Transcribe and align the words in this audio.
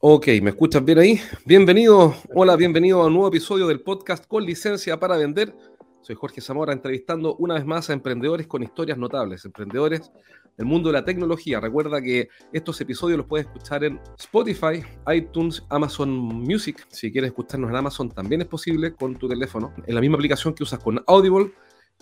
Ok, 0.00 0.26
¿me 0.42 0.50
escuchas 0.50 0.84
bien 0.84 0.98
ahí? 0.98 1.20
Bienvenido, 1.46 2.14
hola, 2.34 2.54
bienvenido 2.54 3.00
a 3.00 3.06
un 3.06 3.14
nuevo 3.14 3.28
episodio 3.28 3.66
del 3.66 3.80
podcast 3.80 4.26
con 4.26 4.44
licencia 4.44 5.00
para 5.00 5.16
vender. 5.16 5.56
Soy 6.02 6.14
Jorge 6.14 6.42
Zamora 6.42 6.74
entrevistando 6.74 7.34
una 7.36 7.54
vez 7.54 7.64
más 7.64 7.88
a 7.88 7.94
emprendedores 7.94 8.46
con 8.46 8.62
historias 8.62 8.98
notables, 8.98 9.46
emprendedores 9.46 10.12
del 10.58 10.66
mundo 10.66 10.90
de 10.90 10.92
la 10.92 11.04
tecnología. 11.06 11.60
Recuerda 11.60 12.02
que 12.02 12.28
estos 12.52 12.78
episodios 12.82 13.16
los 13.16 13.26
puedes 13.26 13.46
escuchar 13.46 13.84
en 13.84 13.98
Spotify, 14.18 14.84
iTunes, 15.14 15.64
Amazon 15.70 16.10
Music. 16.10 16.86
Si 16.90 17.10
quieres 17.10 17.28
escucharnos 17.28 17.70
en 17.70 17.76
Amazon 17.76 18.10
también 18.10 18.42
es 18.42 18.48
posible 18.48 18.92
con 18.92 19.16
tu 19.16 19.30
teléfono, 19.30 19.72
en 19.86 19.94
la 19.94 20.02
misma 20.02 20.16
aplicación 20.16 20.52
que 20.52 20.62
usas 20.62 20.78
con 20.78 21.02
Audible 21.06 21.52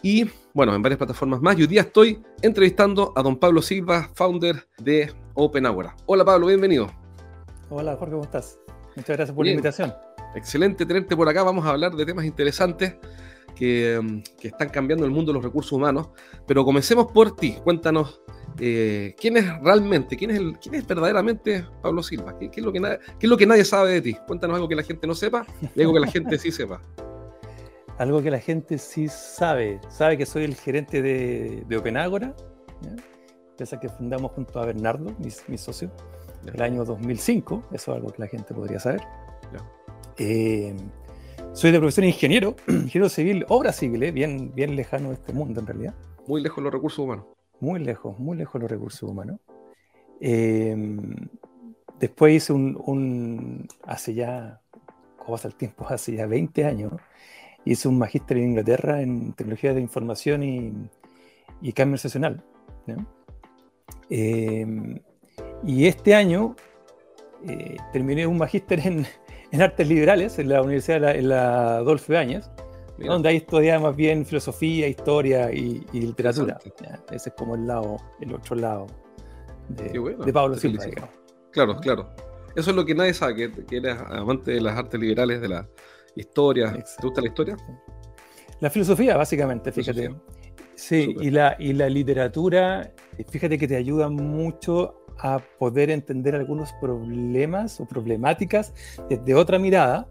y 0.03 0.29
bueno, 0.53 0.75
en 0.75 0.83
varias 0.83 0.99
plataformas 0.99 1.41
más. 1.41 1.57
Y 1.57 1.63
hoy 1.63 1.69
día 1.69 1.83
estoy 1.83 2.19
entrevistando 2.43 3.13
a 3.15 3.23
don 3.23 3.39
Pablo 3.39 3.63
Silva, 3.63 4.11
founder 4.15 4.67
de 4.79 5.13
Open 5.35 5.65
Hola 6.07 6.25
Pablo, 6.25 6.49
bienvenido. 6.49 7.04
Hola 7.77 7.97
Jorge, 7.97 8.13
¿cómo 8.13 8.23
estás? 8.23 8.61
Muchas 8.95 9.17
gracias 9.17 9.35
por 9.35 9.45
la 9.45 9.51
invitación. 9.51 9.93
Excelente 10.37 10.87
tenerte 10.87 11.17
por 11.17 11.29
acá. 11.29 11.43
Vamos 11.43 11.67
a 11.67 11.71
hablar 11.71 11.91
de 11.91 12.07
temas 12.07 12.25
interesantes 12.25 12.95
que, 13.57 14.01
mm, 14.01 14.23
que, 14.41 14.49
están 14.49 14.69
cambiando 14.69 15.05
el 15.05 15.11
mundo 15.11 15.33
de 15.33 15.35
los 15.35 15.45
recursos 15.45 15.73
humanos. 15.73 16.11
Pero 16.47 16.65
comencemos 16.65 17.11
por 17.11 17.35
ti. 17.35 17.57
Cuéntanos 17.65 18.23
eh, 18.61 19.17
quién 19.19 19.39
es 19.39 19.61
realmente, 19.61 20.17
quién 20.17 20.31
es, 20.31 20.39
el, 20.39 20.57
quién 20.61 20.77
es 20.77 20.87
verdaderamente 20.87 21.67
Pablo 21.83 22.05
Silva. 22.05 22.39
¿Qué, 22.39 22.49
qué 22.49 22.61
es 22.61 22.65
lo 22.65 22.73
que 22.73 22.81
¿Qué 22.81 23.27
es 23.27 23.29
lo 23.29 23.37
que 23.37 23.47
nadie 23.47 23.65
sabe 23.65 23.91
de 23.95 24.03
ti? 24.03 24.17
Cuéntanos 24.25 24.55
algo 24.55 24.69
que 24.69 24.77
la 24.77 24.85
gente 24.85 25.09
no 25.09 25.17
sepa 25.17 25.45
y 25.75 25.81
algo 25.81 25.95
que 25.95 26.01
la 26.01 26.07
gente 26.13 26.39
sí 26.39 26.53
sepa. 26.53 26.81
Algo 27.99 28.21
que 28.23 28.31
la 28.31 28.41
gente 28.41 28.77
sí 28.77 29.07
sabe. 29.07 29.81
Sabe 29.89 30.19
que 30.19 30.27
soy 30.27 30.43
el 30.43 30.57
gerente 30.57 31.01
de, 31.01 31.63
de 31.69 31.77
Open 31.77 31.97
Agora. 31.97 32.35
Empresa 33.55 33.79
que 33.79 33.89
fundamos 33.89 34.33
junto 34.33 34.59
a 34.59 34.67
Bernardo, 34.67 35.15
mi, 35.21 35.29
mi 35.47 35.59
socio 35.59 35.89
el 36.45 36.61
año 36.61 36.85
2005, 36.85 37.69
eso 37.73 37.93
es 37.93 37.97
algo 37.97 38.13
que 38.13 38.21
la 38.21 38.27
gente 38.27 38.53
podría 38.53 38.81
saber. 38.81 39.03
Eh, 40.19 40.75
soy 41.53 41.71
de 41.71 41.79
profesión 41.79 42.07
ingeniero, 42.07 42.57
ingeniero 42.69 43.09
civil, 43.09 43.47
obra 43.49 43.73
civil, 43.73 44.03
eh, 44.03 44.11
bien, 44.11 44.53
bien 44.55 44.75
lejano 44.75 45.11
de 45.11 45.15
este 45.15 45.33
mundo 45.33 45.61
en 45.61 45.67
realidad. 45.69 45.95
Muy 46.27 46.43
lejos 46.43 46.65
los 46.65 46.73
recursos 46.73 46.99
humanos. 46.99 47.27
Muy 47.61 47.79
lejos, 47.79 48.19
muy 48.19 48.37
lejos 48.37 48.61
los 48.61 48.69
recursos 48.69 49.09
humanos. 49.09 49.39
Eh, 50.21 50.77
después 52.01 52.35
hice 52.35 52.53
un, 52.53 53.69
hace 53.85 54.15
ya, 54.15 54.61
¿cómo 55.17 55.33
pasa 55.33 55.47
el 55.47 55.55
tiempo? 55.55 55.87
Hace 55.89 56.17
ya 56.17 56.27
20 56.27 56.65
años, 56.65 56.93
hice 57.65 57.87
un 57.87 57.99
magíster 57.99 58.37
en 58.37 58.49
Inglaterra 58.49 59.01
en 59.01 59.33
tecnología 59.33 59.75
de 59.75 59.81
información 59.81 60.43
y, 60.43 60.73
y 61.63 61.73
cambio 61.73 61.99
estacional. 64.09 65.03
Y 65.67 65.87
este 65.87 66.15
año 66.15 66.55
eh, 67.47 67.77
terminé 67.93 68.27
un 68.27 68.39
magíster 68.39 68.81
en, 68.81 69.07
artes 69.61 69.89
liberales 69.89 70.39
en 70.39 70.49
la 70.49 70.63
Universidad 70.63 71.01
de 71.01 71.23
la, 71.23 71.77
Adolfo 71.77 72.17
Áñez, 72.17 72.51
donde 72.99 73.29
ahí 73.29 73.37
estudiaba 73.37 73.89
más 73.89 73.97
bien 73.97 74.25
filosofía, 74.25 74.87
historia 74.87 75.51
y, 75.53 75.85
literatura. 75.93 76.59
ese 77.11 77.29
es 77.31 77.35
como 77.37 77.55
el 77.55 77.67
lado, 77.67 77.97
el 78.21 78.35
otro 78.35 78.57
lado 78.57 78.87
de, 79.69 80.33
Pablo 80.33 80.57
Silva. 80.57 80.85
Claro, 81.51 81.77
claro. 81.79 82.09
Eso 82.55 82.71
es 82.71 82.77
lo 82.77 82.85
que 82.85 82.95
nadie 82.95 83.15
sabe, 83.15 83.51
que, 83.67 83.77
eres 83.77 83.97
amante 84.09 84.53
de 84.53 84.61
las 84.61 84.79
artes 84.79 85.01
liberales, 85.01 85.41
de 85.41 85.49
la 85.49 85.69
historia. 86.15 86.73
¿Te 86.73 87.03
gusta 87.03 87.21
la 87.21 87.29
historia? 87.29 87.57
La 88.61 88.71
filosofía, 88.71 89.17
básicamente, 89.17 89.73
fíjate. 89.73 90.15
Sí, 90.77 91.15
y 91.21 91.31
la, 91.31 91.57
y 91.59 91.73
la 91.73 91.89
literatura, 91.89 92.93
fíjate 93.29 93.59
que 93.59 93.69
te 93.69 93.77
ayuda 93.77 94.09
mucho 94.09 95.05
a 95.19 95.39
poder 95.59 95.91
entender 95.91 96.35
algunos 96.35 96.73
problemas 96.81 97.81
o 97.81 97.87
problemáticas 97.87 98.75
desde 99.09 99.35
otra 99.35 99.59
mirada, 99.59 100.09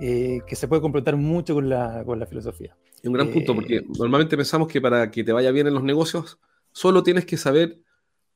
eh, 0.00 0.40
que 0.46 0.56
se 0.56 0.66
puede 0.66 0.82
completar 0.82 1.16
mucho 1.16 1.54
con 1.54 1.68
la, 1.68 2.02
con 2.04 2.18
la 2.18 2.26
filosofía. 2.26 2.76
Es 3.00 3.04
un 3.04 3.12
gran 3.12 3.28
punto, 3.28 3.54
porque 3.54 3.76
eh, 3.76 3.86
normalmente 3.98 4.36
pensamos 4.36 4.68
que 4.68 4.80
para 4.80 5.10
que 5.10 5.22
te 5.22 5.32
vaya 5.32 5.50
bien 5.50 5.66
en 5.66 5.74
los 5.74 5.84
negocios, 5.84 6.38
solo 6.72 7.02
tienes 7.02 7.24
que 7.26 7.36
saber 7.36 7.78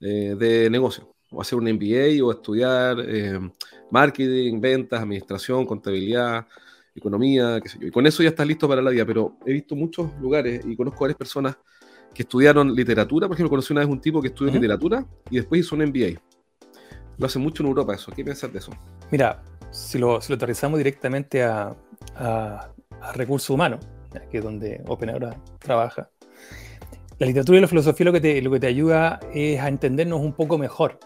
eh, 0.01 0.37
de 0.39 0.71
negocio, 0.71 1.15
o 1.31 1.41
hacer 1.41 1.59
un 1.59 1.65
MBA, 1.65 2.25
o 2.25 2.31
estudiar 2.31 2.99
marketing, 3.91 4.61
ventas, 4.61 5.01
administración, 5.01 5.67
contabilidad, 5.67 6.47
economía, 6.95 7.61
qué 7.63 7.69
sé 7.69 7.79
yo. 7.81 7.87
Y 7.87 7.91
con 7.91 8.07
eso 8.07 8.23
ya 8.23 8.31
estás 8.31 8.47
listo 8.47 8.69
para 8.69 8.83
la 8.83 8.91
vida, 8.91 9.05
pero 9.05 9.37
he 9.47 9.53
visto 9.53 9.75
muchos 9.77 10.11
lugares 10.21 10.63
y 10.67 10.77
conozco 10.77 10.99
a 10.99 11.07
varias 11.07 11.19
personas 11.19 11.57
que 12.15 12.23
estudiaron 12.23 12.75
literatura. 12.75 13.27
Por 13.29 13.37
ejemplo, 13.37 13.51
conocí 13.51 13.73
una 13.73 13.81
vez 13.81 13.91
un 13.91 14.01
tipo 14.01 14.21
que 14.21 14.29
estudió 14.29 14.53
literatura 14.53 15.05
y 15.31 15.37
después 15.37 15.61
hizo 15.61 15.77
un 15.77 15.83
MBA. 15.83 16.21
Lo 17.19 17.27
hace 17.27 17.39
mucho 17.39 17.63
en 17.63 17.69
Europa 17.69 17.95
eso. 17.95 18.13
¿Qué 18.13 18.25
piensas 18.25 18.53
de 18.53 18.59
eso? 18.59 18.73
Mira, 19.11 19.43
si 19.71 19.99
lo, 19.99 20.21
si 20.21 20.33
lo 20.33 20.37
aterrizamos 20.37 20.79
directamente 20.79 21.43
a, 21.45 21.77
recursos 23.15 23.51
humanos, 23.51 23.81
que 24.31 24.39
es 24.39 24.45
donde 24.45 24.83
OpenAI 24.87 25.35
trabaja, 25.59 26.11
la 27.19 27.27
literatura 27.27 27.59
y 27.59 27.61
la 27.61 27.69
filosofía 27.69 28.07
lo 28.07 28.13
que 28.13 28.21
te, 28.21 28.43
lo 28.43 28.51
que 28.51 28.61
te 28.61 28.67
ayuda 28.67 29.21
es 29.33 29.61
a 29.61 29.69
entendernos 29.69 30.21
un 30.21 30.33
poco 30.33 30.59
mejor. 30.59 30.99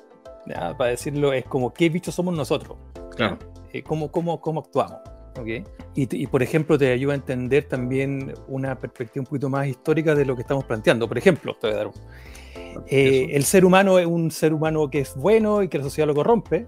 Para 0.47 0.91
decirlo, 0.91 1.33
es 1.33 1.45
como 1.45 1.73
qué 1.73 1.89
bichos 1.89 2.15
somos 2.15 2.37
nosotros. 2.37 2.79
Claro. 3.17 3.39
Eh, 3.73 3.83
cómo, 3.83 4.11
cómo, 4.11 4.41
cómo 4.41 4.61
actuamos. 4.61 4.99
Y, 5.95 6.27
por 6.27 6.43
ejemplo, 6.43 6.79
te 6.79 6.93
ayuda 6.93 7.13
a 7.13 7.17
entender 7.17 7.65
también 7.65 8.35
una 8.49 8.79
perspectiva 8.79 9.23
un 9.23 9.27
poquito 9.27 9.49
más 9.49 9.67
histórica 9.67 10.15
de 10.15 10.25
lo 10.25 10.35
que 10.37 10.43
estamos 10.43 10.65
planteando. 10.65 11.09
Por 11.09 11.19
ejemplo, 11.19 11.57
te 11.61 11.69
voy 11.69 11.75
a 11.75 11.79
dar 11.79 11.87
un, 11.89 11.95
eh, 12.89 13.29
el 13.33 13.45
ser 13.45 13.65
humano 13.65 13.99
es 13.99 14.07
un 14.07 14.31
ser 14.31 14.53
humano 14.53 14.89
que 14.91 15.01
es 15.01 15.15
bueno 15.17 15.63
y 15.63 15.69
que 15.69 15.79
la 15.79 15.85
sociedad 15.85 16.07
lo 16.07 16.15
corrompe, 16.15 16.67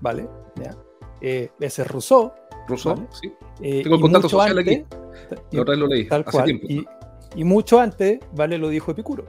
¿vale? 0.00 0.28
Eh, 1.20 1.50
ese 1.60 1.82
es 1.82 1.88
Rousseau. 1.88 2.32
Rousseau, 2.66 3.06
sí. 3.10 3.32
Eh, 3.60 3.82
Tengo 3.82 3.96
el 3.96 4.02
contacto 4.02 4.28
social 4.28 4.58
aquí. 4.58 4.84
La 5.50 5.62
otra 5.62 5.72
vez 5.72 5.78
lo 5.78 5.86
leí, 5.86 6.08
tal 6.08 6.22
hace 6.26 6.30
cual, 6.30 6.44
tiempo. 6.44 6.66
Y, 6.68 6.86
y, 7.36 7.44
mucho 7.44 7.78
antes, 7.78 8.20
¿vale? 8.34 8.58
Lo 8.58 8.68
dijo 8.68 8.92
Epicuro. 8.92 9.26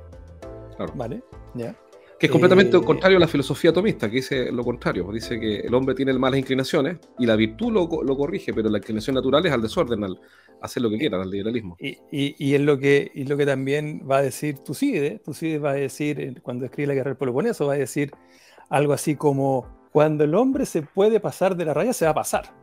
Claro. 0.77 0.93
¿Vale? 0.95 1.23
¿Ya? 1.53 1.75
Que 2.21 2.27
es 2.27 2.31
completamente 2.31 2.77
eh, 2.77 2.81
contrario 2.83 3.17
a 3.17 3.19
la 3.19 3.27
filosofía 3.27 3.71
atomista, 3.71 4.07
que 4.07 4.17
dice 4.17 4.51
lo 4.51 4.63
contrario. 4.63 5.11
Dice 5.11 5.39
que 5.39 5.61
el 5.61 5.73
hombre 5.73 5.95
tiene 5.95 6.13
malas 6.13 6.37
inclinaciones 6.37 6.97
y 7.17 7.25
la 7.25 7.35
virtud 7.35 7.71
lo, 7.71 8.15
corrige, 8.15 8.53
pero 8.53 8.69
la 8.69 8.77
inclinación 8.77 9.15
natural 9.15 9.43
es 9.43 9.51
al 9.51 9.63
desorden, 9.63 10.03
al 10.03 10.21
hacer 10.61 10.83
lo 10.83 10.91
que 10.91 10.99
quiera, 10.99 11.19
al 11.19 11.31
liberalismo. 11.31 11.77
Y, 11.79 11.97
y, 12.11 12.53
es 12.53 12.61
lo 12.61 12.77
que, 12.77 13.09
y 13.15 13.23
lo 13.23 13.37
que 13.37 13.47
también 13.47 14.03
va 14.07 14.17
a 14.17 14.21
decir 14.21 14.59
Tucídides. 14.59 15.23
Tucídides 15.23 15.63
va 15.63 15.71
a 15.71 15.73
decir, 15.73 16.39
cuando 16.43 16.65
escribe 16.65 16.89
la 16.89 16.93
guerra 16.93 17.09
del 17.09 17.17
Peloponeso, 17.17 17.65
va 17.65 17.73
a 17.73 17.77
decir 17.77 18.11
algo 18.69 18.93
así 18.93 19.15
como: 19.15 19.87
cuando 19.91 20.23
el 20.23 20.35
hombre 20.35 20.67
se 20.67 20.83
puede 20.83 21.19
pasar 21.19 21.55
de 21.55 21.65
la 21.65 21.73
raya, 21.73 21.91
se 21.91 22.05
va 22.05 22.11
a 22.11 22.13
pasar. 22.13 22.53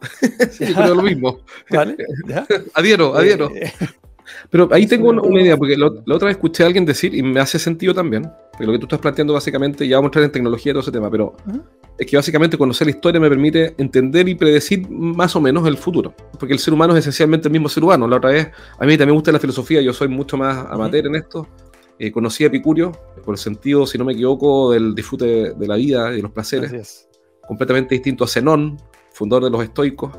sí, 0.52 0.72
pero 0.74 0.94
lo 0.94 1.02
mismo. 1.02 1.40
¿Vale? 1.70 1.98
adhiero, 2.74 3.14
adhiero. 3.14 3.54
Eh, 3.54 3.70
pero 4.50 4.68
ahí 4.72 4.86
tengo 4.86 5.10
una, 5.10 5.40
idea, 5.40 5.56
porque 5.56 5.76
la, 5.76 5.86
otra 5.86 6.26
vez 6.26 6.36
escuché 6.36 6.62
a 6.62 6.66
alguien 6.66 6.84
decir, 6.84 7.14
y 7.14 7.22
me 7.22 7.40
hace 7.40 7.58
sentido 7.58 7.94
también, 7.94 8.30
porque 8.50 8.66
lo 8.66 8.72
que 8.72 8.78
tú 8.78 8.86
estás 8.86 9.00
planteando 9.00 9.34
básicamente, 9.34 9.86
ya 9.86 9.96
vamos 9.96 10.08
a 10.08 10.10
entrar 10.10 10.24
en 10.24 10.32
tecnología 10.32 10.70
y 10.70 10.72
todo 10.74 10.82
ese 10.82 10.92
tema, 10.92 11.10
pero 11.10 11.34
es 11.98 12.06
que 12.06 12.16
básicamente 12.16 12.56
conocer 12.58 12.86
la 12.86 12.92
historia 12.92 13.20
me 13.20 13.28
permite 13.28 13.74
entender 13.78 14.28
y 14.28 14.34
predecir 14.34 14.88
más 14.90 15.34
o 15.36 15.40
menos 15.40 15.66
el 15.66 15.76
futuro, 15.76 16.14
porque 16.38 16.52
el 16.52 16.58
ser 16.58 16.74
humano 16.74 16.94
es 16.94 17.00
esencialmente 17.00 17.48
el 17.48 17.52
mismo 17.52 17.68
ser 17.68 17.84
humano. 17.84 18.08
La 18.08 18.16
otra 18.16 18.30
vez, 18.30 18.48
a 18.78 18.84
mí 18.84 18.92
también 18.92 19.08
me 19.08 19.12
gusta 19.12 19.32
la 19.32 19.38
filosofía, 19.38 19.80
yo 19.80 19.92
soy 19.92 20.08
mucho 20.08 20.36
más 20.36 20.66
amateur 20.70 21.06
en 21.06 21.16
esto. 21.16 21.46
Eh, 21.98 22.10
conocí 22.10 22.42
a 22.42 22.48
Epicurio 22.48 22.90
por 23.24 23.34
el 23.34 23.38
sentido, 23.38 23.86
si 23.86 23.96
no 23.96 24.04
me 24.04 24.12
equivoco, 24.12 24.72
del 24.72 24.94
disfrute 24.94 25.52
de 25.54 25.68
la 25.68 25.76
vida 25.76 26.12
y 26.12 26.16
de 26.16 26.22
los 26.22 26.32
placeres. 26.32 27.08
Completamente 27.46 27.94
distinto 27.94 28.24
a 28.24 28.26
Zenón, 28.26 28.76
fundador 29.12 29.44
de 29.44 29.50
los 29.50 29.62
estoicos. 29.62 30.10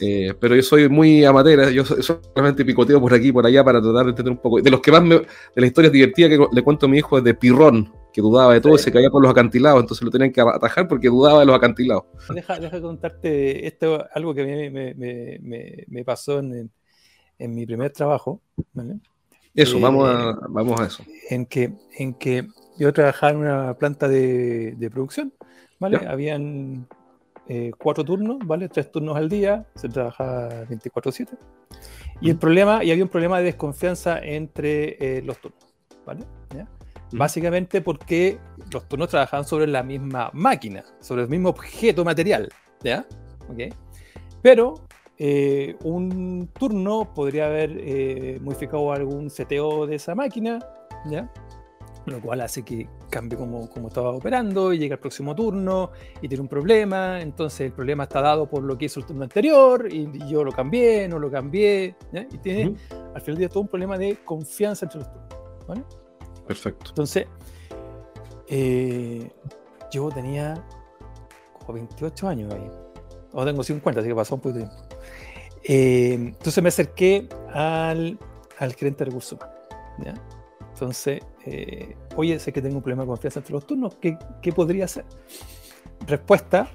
Eh, 0.00 0.34
pero 0.38 0.56
yo 0.56 0.62
soy 0.62 0.88
muy 0.88 1.24
amateur, 1.24 1.70
yo 1.70 1.84
solamente 1.84 2.64
picoteo 2.64 3.00
por 3.00 3.12
aquí 3.14 3.28
y 3.28 3.32
por 3.32 3.46
allá 3.46 3.62
para 3.64 3.80
tratar 3.80 4.04
de 4.04 4.10
entender 4.10 4.32
un 4.32 4.38
poco. 4.38 4.60
De 4.60 4.70
los 4.70 4.80
que 4.80 4.92
más 4.92 5.02
me, 5.02 5.16
de 5.16 5.26
las 5.56 5.66
historias 5.66 5.92
divertidas 5.92 6.30
que 6.30 6.46
le 6.52 6.62
cuento 6.62 6.86
a 6.86 6.88
mi 6.88 6.98
hijo 6.98 7.18
es 7.18 7.24
de 7.24 7.34
Pirrón, 7.34 7.92
que 8.12 8.20
dudaba 8.20 8.54
de 8.54 8.60
todo 8.60 8.74
y 8.74 8.78
se 8.78 8.92
caía 8.92 9.10
por 9.10 9.22
los 9.22 9.30
acantilados, 9.30 9.80
entonces 9.80 10.04
lo 10.04 10.10
tenían 10.10 10.32
que 10.32 10.40
atajar 10.40 10.88
porque 10.88 11.08
dudaba 11.08 11.40
de 11.40 11.46
los 11.46 11.56
acantilados. 11.56 12.04
Deja, 12.34 12.58
deja 12.58 12.80
contarte 12.80 13.66
esto, 13.66 14.04
algo 14.14 14.34
que 14.34 14.44
me, 14.44 14.94
me, 14.94 15.38
me, 15.40 15.84
me 15.86 16.04
pasó 16.04 16.38
en, 16.38 16.70
en, 17.38 17.54
mi 17.54 17.66
primer 17.66 17.92
trabajo. 17.92 18.40
Eso, 19.54 19.80
vamos, 19.80 20.08
a, 20.08 20.30
eh, 20.30 20.34
vamos 20.48 20.80
a 20.80 20.86
eso. 20.86 21.04
En 21.28 21.46
que, 21.46 21.72
en 21.98 22.14
que 22.14 22.46
yo 22.78 22.92
trabajaba 22.92 23.32
en 23.32 23.38
una 23.38 23.74
planta 23.74 24.08
de, 24.08 24.72
de 24.76 24.90
producción, 24.90 25.32
¿vale? 25.78 25.98
Habían 26.06 26.86
eh, 27.48 27.72
cuatro 27.76 28.04
turnos, 28.04 28.38
¿vale? 28.44 28.68
Tres 28.68 28.90
turnos 28.92 29.16
al 29.16 29.28
día, 29.28 29.66
se 29.74 29.88
trabaja 29.88 30.64
24/7. 30.68 31.36
Y 32.20 32.30
el 32.30 32.38
problema, 32.38 32.84
y 32.84 32.90
había 32.90 33.02
un 33.02 33.10
problema 33.10 33.38
de 33.38 33.44
desconfianza 33.44 34.18
entre 34.20 34.96
eh, 35.18 35.22
los 35.22 35.38
turnos, 35.38 35.74
¿vale? 36.06 36.24
Básicamente 37.14 37.82
porque 37.82 38.38
los 38.72 38.88
turnos 38.88 39.10
trabajaban 39.10 39.44
sobre 39.44 39.66
la 39.66 39.82
misma 39.82 40.30
máquina, 40.32 40.82
sobre 41.00 41.22
el 41.22 41.28
mismo 41.28 41.50
objeto 41.50 42.04
material, 42.06 42.48
¿ya? 42.82 43.04
¿Okay? 43.50 43.70
Pero 44.40 44.74
eh, 45.18 45.76
un 45.84 46.48
turno 46.58 47.12
podría 47.12 47.46
haber 47.46 48.40
modificado 48.40 48.92
algún 48.92 49.28
CTO 49.28 49.86
de 49.86 49.96
esa 49.96 50.14
máquina, 50.14 50.58
¿ya? 51.04 51.30
Lo 52.06 52.20
cual 52.20 52.40
hace 52.40 52.62
que 52.62 52.88
cambie 53.10 53.38
como, 53.38 53.68
como 53.70 53.88
estaba 53.88 54.10
operando 54.10 54.72
y 54.72 54.78
llega 54.78 54.94
el 54.94 55.00
próximo 55.00 55.34
turno 55.34 55.90
y 56.20 56.28
tiene 56.28 56.42
un 56.42 56.48
problema, 56.48 57.20
entonces 57.20 57.60
el 57.60 57.72
problema 57.72 58.04
está 58.04 58.20
dado 58.20 58.46
por 58.46 58.62
lo 58.62 58.76
que 58.76 58.86
hizo 58.86 59.00
el 59.00 59.06
turno 59.06 59.22
anterior 59.22 59.88
y, 59.90 60.08
yo 60.28 60.42
lo 60.44 60.52
cambié, 60.52 61.08
no 61.08 61.18
lo 61.18 61.30
cambié, 61.30 61.94
y 62.30 62.38
tiene 62.38 62.74
al 63.14 63.20
final 63.20 63.24
del 63.24 63.36
día 63.36 63.48
todo 63.48 63.60
un 63.60 63.68
problema 63.68 63.98
de 63.98 64.16
confianza 64.24 64.86
entre 64.86 65.00
los 65.00 65.08
turnos. 65.12 65.86
Perfecto. 66.46 66.86
Entonces, 66.88 67.26
eh, 68.48 69.30
yo 69.90 70.08
tenía 70.10 70.54
como 71.58 71.74
28 71.74 72.28
años 72.28 72.52
ahí, 72.52 72.68
o 73.32 73.44
tengo 73.44 73.62
50, 73.62 74.00
así 74.00 74.08
que 74.08 74.14
pasó 74.14 74.34
un 74.34 74.40
poco 74.40 74.54
de 74.54 74.64
tiempo. 74.64 74.82
Eh, 75.64 76.14
entonces 76.14 76.62
me 76.62 76.68
acerqué 76.68 77.28
al, 77.52 78.18
al 78.58 78.74
gerente 78.74 79.04
de 79.04 79.10
recursos 79.10 79.38
humanos. 79.38 79.56
¿ya? 80.04 80.41
Entonces, 80.82 81.20
eh, 81.46 81.94
oye, 82.16 82.40
sé 82.40 82.52
que 82.52 82.60
tengo 82.60 82.74
un 82.74 82.82
problema 82.82 83.04
de 83.04 83.06
confianza 83.06 83.38
entre 83.38 83.52
los 83.52 83.64
turnos, 83.64 83.96
¿qué, 84.00 84.18
podría 84.52 84.86
hacer? 84.86 85.04
Respuesta, 86.08 86.68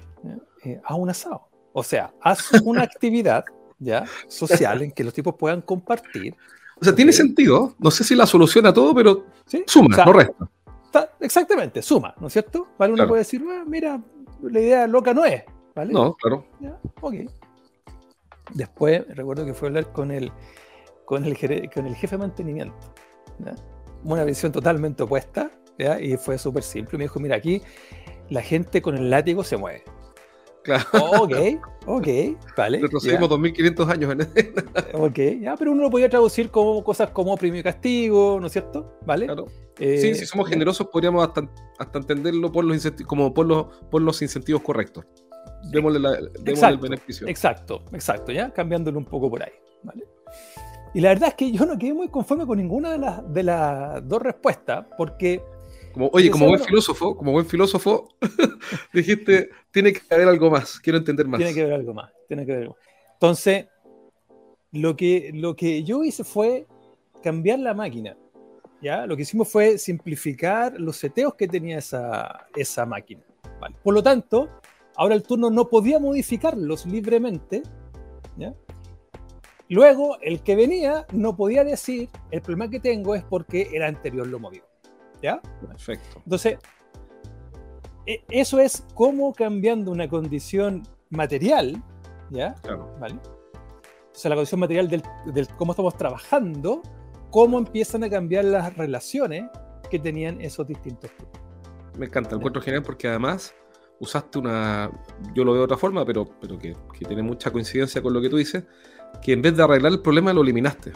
eh, 0.64 0.80
haz 0.82 0.96
un 0.96 1.10
asado. 1.10 1.46
O 1.74 1.82
sea, 1.82 2.14
haz 2.22 2.50
una 2.64 2.82
actividad 2.84 3.44
ya 3.78 4.06
social 4.26 4.80
en 4.80 4.92
que 4.92 5.04
los 5.04 5.12
tipos 5.12 5.34
puedan 5.34 5.60
compartir. 5.60 6.34
O 6.80 6.84
sea, 6.84 6.94
tiene 6.94 7.12
sentido. 7.12 7.74
No 7.78 7.90
sé 7.90 8.02
si 8.02 8.14
la 8.14 8.24
soluciona 8.24 8.72
todo, 8.72 8.94
pero 8.94 9.26
suma, 9.66 10.02
no 10.06 10.12
resta. 10.14 10.48
exactamente, 11.20 11.82
suma, 11.82 12.14
¿no 12.18 12.28
es 12.28 12.32
cierto? 12.32 12.68
¿Vale? 12.78 12.94
Uno 12.94 13.06
puede 13.06 13.20
decir, 13.20 13.44
ah, 13.46 13.64
mira, 13.66 14.00
la 14.40 14.58
idea 14.58 14.86
loca 14.86 15.12
no 15.12 15.26
es. 15.26 15.44
¿vale? 15.74 15.92
No, 15.92 16.14
claro. 16.14 16.46
Ok. 17.02 17.14
Después 18.54 19.06
recuerdo 19.14 19.44
que 19.44 19.52
fue 19.52 19.68
a 19.68 19.68
hablar 19.68 19.92
con 19.92 20.10
el, 20.10 20.32
con 21.04 21.26
el, 21.26 21.36
con 21.70 21.86
el 21.86 21.94
jefe 21.94 22.16
de 22.16 22.18
mantenimiento. 22.18 22.94
¿ya? 23.40 23.54
Una 24.04 24.24
visión 24.24 24.52
totalmente 24.52 25.02
opuesta, 25.02 25.50
¿ya? 25.78 26.00
y 26.00 26.16
fue 26.16 26.38
súper 26.38 26.62
simple. 26.62 26.98
Me 26.98 27.04
dijo, 27.04 27.20
mira, 27.20 27.36
aquí 27.36 27.62
la 28.30 28.42
gente 28.42 28.82
con 28.82 28.96
el 28.96 29.10
látigo 29.10 29.44
se 29.44 29.56
mueve. 29.56 29.84
Claro. 30.64 30.84
ok, 30.92 31.34
ok, 31.86 32.08
vale. 32.56 32.78
Retrocedimos 32.80 33.28
2500 33.30 33.88
años 33.88 34.12
en 34.12 34.20
Ok, 34.92 35.18
ya, 35.40 35.56
pero 35.56 35.72
uno 35.72 35.84
lo 35.84 35.90
podía 35.90 36.10
traducir 36.10 36.50
como 36.50 36.84
cosas 36.84 37.10
como 37.10 37.36
premio 37.36 37.60
y 37.60 37.62
castigo, 37.62 38.38
¿no 38.38 38.48
es 38.48 38.52
cierto? 38.52 38.98
¿Vale? 39.06 39.26
Claro. 39.26 39.46
Eh, 39.78 39.98
sí, 39.98 40.14
si 40.14 40.26
somos 40.26 40.48
generosos 40.48 40.88
podríamos 40.88 41.26
hasta, 41.26 41.48
hasta 41.78 41.98
entenderlo 41.98 42.52
por 42.52 42.64
los 42.64 42.92
como 43.06 43.32
por 43.32 43.46
los, 43.46 43.66
por 43.90 44.02
los 44.02 44.20
incentivos 44.20 44.62
correctos. 44.62 45.06
Démosle, 45.70 46.00
la, 46.00 46.18
démosle 46.40 46.68
el 46.68 46.78
beneficio. 46.78 47.26
Exacto, 47.28 47.84
exacto, 47.92 48.30
ya 48.32 48.52
cambiándolo 48.52 48.98
un 48.98 49.06
poco 49.06 49.30
por 49.30 49.42
ahí. 49.42 49.52
¿vale? 49.82 50.04
Y 50.94 51.00
la 51.00 51.10
verdad 51.10 51.30
es 51.30 51.34
que 51.34 51.52
yo 51.52 51.66
no 51.66 51.78
quedé 51.78 51.92
muy 51.92 52.08
conforme 52.08 52.46
con 52.46 52.58
ninguna 52.58 52.92
de 52.92 52.98
las, 52.98 53.32
de 53.32 53.42
las 53.42 54.08
dos 54.08 54.22
respuestas, 54.22 54.86
porque... 54.96 55.42
Como, 55.92 56.10
oye, 56.12 56.30
como 56.30 56.48
buen 56.48 56.60
filósofo, 56.60 57.16
como 57.16 57.32
buen 57.32 57.46
filósofo, 57.46 58.08
dijiste, 58.92 59.50
tiene 59.70 59.92
que 59.92 60.00
haber 60.10 60.28
algo 60.28 60.50
más, 60.50 60.78
quiero 60.80 60.98
entender 60.98 61.26
más. 61.26 61.38
Tiene 61.38 61.54
que 61.54 61.62
haber 61.62 61.74
algo 61.74 61.94
más, 61.94 62.12
tiene 62.26 62.46
que 62.46 62.52
haber 62.52 62.64
algo 62.64 62.76
Entonces, 63.14 63.66
lo 64.72 64.96
que, 64.96 65.30
lo 65.34 65.56
que 65.56 65.82
yo 65.82 66.04
hice 66.04 66.24
fue 66.24 66.66
cambiar 67.22 67.58
la 67.58 67.74
máquina. 67.74 68.16
¿ya? 68.80 69.06
Lo 69.06 69.16
que 69.16 69.22
hicimos 69.22 69.48
fue 69.48 69.78
simplificar 69.78 70.78
los 70.78 70.96
seteos 70.96 71.34
que 71.34 71.48
tenía 71.48 71.78
esa, 71.78 72.46
esa 72.54 72.86
máquina. 72.86 73.22
Por 73.82 73.94
lo 73.94 74.02
tanto, 74.02 74.48
ahora 74.96 75.14
el 75.14 75.22
turno 75.22 75.50
no 75.50 75.68
podía 75.68 75.98
modificarlos 75.98 76.86
libremente, 76.86 77.62
¿ya? 78.36 78.54
Luego, 79.68 80.18
el 80.22 80.42
que 80.42 80.56
venía 80.56 81.06
no 81.12 81.36
podía 81.36 81.62
decir, 81.62 82.08
el 82.30 82.40
problema 82.40 82.70
que 82.70 82.80
tengo 82.80 83.14
es 83.14 83.22
porque 83.22 83.70
el 83.72 83.82
anterior 83.82 84.26
lo 84.26 84.38
movió. 84.38 84.62
¿Ya? 85.22 85.40
Perfecto. 85.66 86.22
Entonces, 86.24 86.58
e, 88.06 88.24
eso 88.30 88.58
es 88.58 88.86
cómo 88.94 89.34
cambiando 89.34 89.90
una 89.90 90.08
condición 90.08 90.84
material, 91.10 91.82
¿ya? 92.30 92.54
Claro. 92.62 92.94
¿Vale? 92.98 93.16
O 93.16 94.20
sea, 94.20 94.30
la 94.30 94.36
condición 94.36 94.60
material 94.60 94.88
del, 94.88 95.48
cómo 95.56 95.72
estamos 95.72 95.96
trabajando, 95.96 96.82
cómo 97.30 97.58
empiezan 97.58 98.04
a 98.04 98.10
cambiar 98.10 98.46
las 98.46 98.76
relaciones 98.76 99.44
que 99.90 99.98
tenían 99.98 100.40
esos 100.40 100.66
distintos 100.66 101.10
grupos. 101.18 101.40
Me 101.98 102.06
encanta, 102.06 102.30
el 102.30 102.36
encuentro 102.36 102.62
genial 102.62 102.82
porque 102.82 103.08
además 103.08 103.54
usaste 104.00 104.38
una, 104.38 104.90
yo 105.34 105.44
lo 105.44 105.52
veo 105.52 105.60
de 105.60 105.64
otra 105.64 105.76
forma, 105.76 106.04
pero, 106.04 106.26
pero 106.40 106.58
que, 106.58 106.74
que 106.98 107.04
tiene 107.04 107.22
mucha 107.22 107.50
coincidencia 107.50 108.00
con 108.00 108.12
lo 108.12 108.20
que 108.20 108.28
tú 108.28 108.36
dices, 108.36 108.64
que 109.22 109.32
en 109.32 109.42
vez 109.42 109.56
de 109.56 109.62
arreglar 109.62 109.92
el 109.92 110.00
problema 110.00 110.32
lo 110.32 110.42
eliminaste. 110.42 110.92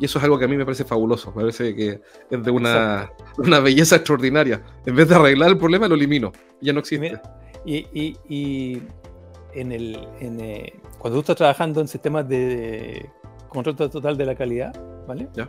Y 0.00 0.04
eso 0.04 0.18
es 0.18 0.24
algo 0.24 0.38
que 0.38 0.44
a 0.44 0.48
mí 0.48 0.56
me 0.56 0.64
parece 0.64 0.84
fabuloso, 0.84 1.32
me 1.32 1.42
parece 1.42 1.74
que 1.74 2.00
es 2.30 2.42
de 2.42 2.50
una, 2.50 3.10
una 3.38 3.58
belleza 3.58 3.96
extraordinaria. 3.96 4.62
En 4.86 4.94
vez 4.94 5.08
de 5.08 5.16
arreglar 5.16 5.50
el 5.50 5.58
problema 5.58 5.88
lo 5.88 5.96
elimino, 5.96 6.32
ya 6.60 6.72
no 6.72 6.80
existe. 6.80 7.20
Y, 7.64 7.86
y, 7.92 8.16
y 8.28 8.82
en 9.54 9.72
el, 9.72 10.08
en, 10.20 10.40
eh, 10.40 10.72
cuando 10.98 11.16
tú 11.16 11.20
estás 11.20 11.36
trabajando 11.36 11.80
en 11.80 11.88
sistemas 11.88 12.28
de 12.28 13.10
control 13.48 13.76
total 13.76 14.16
de 14.16 14.26
la 14.26 14.36
calidad, 14.36 14.72
¿vale? 15.06 15.28
¿Ya? 15.34 15.48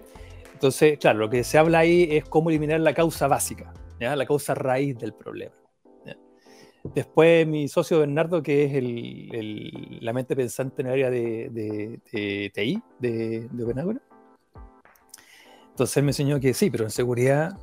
Entonces, 0.54 0.98
claro, 0.98 1.20
lo 1.20 1.30
que 1.30 1.44
se 1.44 1.58
habla 1.58 1.80
ahí 1.80 2.08
es 2.12 2.26
cómo 2.26 2.50
eliminar 2.50 2.80
la 2.80 2.94
causa 2.94 3.28
básica, 3.28 3.72
¿ya? 4.00 4.16
la 4.16 4.26
causa 4.26 4.56
raíz 4.56 4.98
del 4.98 5.14
problema. 5.14 5.54
Después 6.84 7.46
mi 7.46 7.68
socio 7.68 8.00
Bernardo, 8.00 8.42
que 8.42 8.66
es 8.66 8.74
el, 8.74 10.00
la 10.02 10.14
mente 10.14 10.36
pensante 10.36 10.82
en 10.82 10.88
el 10.88 10.94
área 10.94 11.10
de, 11.10 11.50
de, 11.50 12.52
TI 12.54 12.82
de, 13.00 13.48
de 13.52 14.00
Entonces 15.70 15.98
él 15.98 16.04
me 16.04 16.12
enseñó 16.12 16.40
que 16.40 16.54
sí, 16.54 16.70
pero 16.70 16.86
en 16.86 16.90
seguridad 16.90 17.58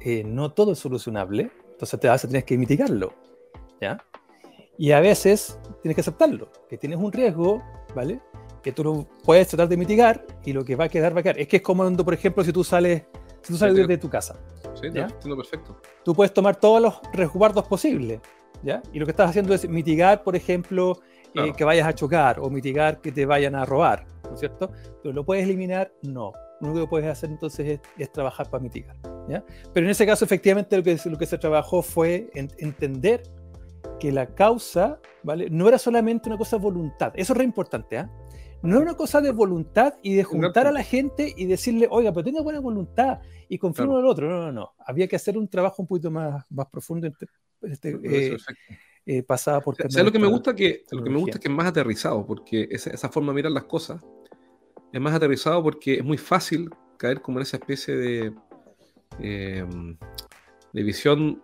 eh, 0.00 0.24
no 0.24 0.52
todo 0.52 0.72
es 0.72 0.78
solucionable. 0.78 1.50
Entonces 1.70 2.00
te 2.00 2.08
vas 2.08 2.24
a 2.24 2.28
tener 2.28 2.44
que 2.44 2.58
mitigarlo. 2.58 3.14
¿ya? 3.80 3.98
Y 4.76 4.92
a 4.92 5.00
veces 5.00 5.58
tienes 5.82 5.94
que 5.94 6.00
aceptarlo, 6.00 6.50
que 6.68 6.78
tienes 6.78 6.98
un 6.98 7.12
riesgo, 7.12 7.62
¿vale? 7.94 8.20
Que 8.62 8.72
tú 8.72 8.84
lo 8.84 9.06
puedes 9.24 9.48
tratar 9.48 9.68
de 9.68 9.76
mitigar 9.76 10.24
y 10.44 10.52
lo 10.52 10.64
que 10.64 10.76
va 10.76 10.84
a 10.84 10.88
quedar 10.88 11.14
va 11.16 11.20
a 11.20 11.22
quedar. 11.22 11.38
Es 11.38 11.48
que 11.48 11.56
es 11.56 11.62
como, 11.62 11.90
por 11.96 12.14
ejemplo, 12.14 12.44
si 12.44 12.52
tú 12.52 12.62
sales, 12.62 13.04
si 13.42 13.52
tú 13.52 13.58
sales 13.58 13.86
de 13.86 13.98
tu 13.98 14.08
casa. 14.08 14.36
Sí, 14.80 14.88
¿ya? 14.92 15.06
entiendo 15.06 15.36
perfecto. 15.36 15.80
Tú 16.04 16.14
puedes 16.14 16.32
tomar 16.32 16.56
todos 16.56 16.80
los 16.80 17.00
resguardos 17.12 17.66
posibles, 17.66 18.20
y 18.92 18.98
lo 18.98 19.06
que 19.06 19.12
estás 19.12 19.30
haciendo 19.30 19.54
es 19.54 19.68
mitigar, 19.68 20.22
por 20.22 20.36
ejemplo, 20.36 21.00
eh, 21.34 21.52
que 21.56 21.64
vayas 21.64 21.86
a 21.86 21.94
chocar 21.94 22.40
o 22.40 22.50
mitigar 22.50 23.00
que 23.00 23.12
te 23.12 23.26
vayan 23.26 23.54
a 23.54 23.64
robar, 23.64 24.06
¿no 24.24 24.34
es 24.34 24.40
cierto? 24.40 24.70
Pero 25.02 25.14
lo 25.14 25.24
puedes 25.24 25.44
eliminar, 25.44 25.92
no. 26.02 26.32
Lo 26.60 26.68
único 26.68 26.86
que 26.86 26.90
puedes 26.90 27.08
hacer 27.08 27.30
entonces 27.30 27.80
es, 27.96 28.12
trabajar 28.12 28.50
para 28.50 28.62
mitigar, 28.62 28.96
¿ya? 29.28 29.44
Pero 29.72 29.86
en 29.86 29.90
ese 29.90 30.04
caso, 30.06 30.24
efectivamente, 30.24 30.76
lo 30.76 30.82
que, 30.82 30.98
lo 31.04 31.18
que 31.18 31.26
se 31.26 31.38
trabajó 31.38 31.82
fue 31.82 32.30
entender 32.34 33.22
que 34.00 34.10
la 34.10 34.26
causa, 34.26 34.98
¿vale? 35.22 35.48
No 35.50 35.68
era 35.68 35.78
solamente 35.78 36.28
una 36.28 36.38
cosa 36.38 36.56
de 36.56 36.62
voluntad, 36.62 37.12
eso 37.14 37.32
es 37.32 37.36
re 37.36 37.44
importante, 37.44 37.98
¿ah? 37.98 38.10
No 38.60 38.74
era 38.74 38.82
una 38.82 38.94
cosa 38.96 39.20
de 39.20 39.30
voluntad 39.30 39.94
y 40.02 40.14
de 40.14 40.24
juntar 40.24 40.66
a 40.66 40.72
la 40.72 40.82
gente 40.82 41.32
y 41.36 41.46
decirle, 41.46 41.86
oiga, 41.88 42.12
pero 42.12 42.24
tenga 42.24 42.42
buena 42.42 42.58
voluntad 42.58 43.20
y 43.48 43.56
confía 43.56 43.84
en 43.84 43.92
el 43.92 44.04
otro. 44.04 44.28
No, 44.28 44.46
no, 44.46 44.52
no. 44.52 44.72
Había 44.84 45.06
que 45.06 45.14
hacer 45.14 45.38
un 45.38 45.46
trabajo 45.46 45.80
un 45.80 45.86
poquito 45.86 46.10
más, 46.10 46.44
más 46.50 46.66
profundo 46.66 47.06
este, 47.62 47.98
eh, 48.04 48.36
eh, 49.06 49.22
pasada 49.22 49.60
por... 49.60 49.76
¿Sabes 49.76 50.04
lo 50.04 50.12
que 50.12 50.18
me 50.18 50.26
gusta? 50.26 50.54
Que, 50.54 50.84
lo 50.90 51.02
que 51.02 51.10
me 51.10 51.18
gusta 51.18 51.36
es 51.36 51.40
que 51.40 51.48
es 51.48 51.54
más 51.54 51.66
aterrizado, 51.66 52.26
porque 52.26 52.68
esa, 52.70 52.90
esa, 52.90 53.08
forma 53.08 53.32
de 53.32 53.36
mirar 53.36 53.52
las 53.52 53.64
cosas 53.64 54.04
es 54.92 55.00
más 55.00 55.14
aterrizado 55.14 55.62
porque 55.62 55.94
es 55.94 56.04
muy 56.04 56.18
fácil 56.18 56.70
caer 56.96 57.22
como 57.22 57.38
en 57.38 57.42
esa 57.42 57.56
especie 57.56 57.96
de, 57.96 58.32
em, 59.20 59.96
de 60.72 60.82
visión 60.82 61.42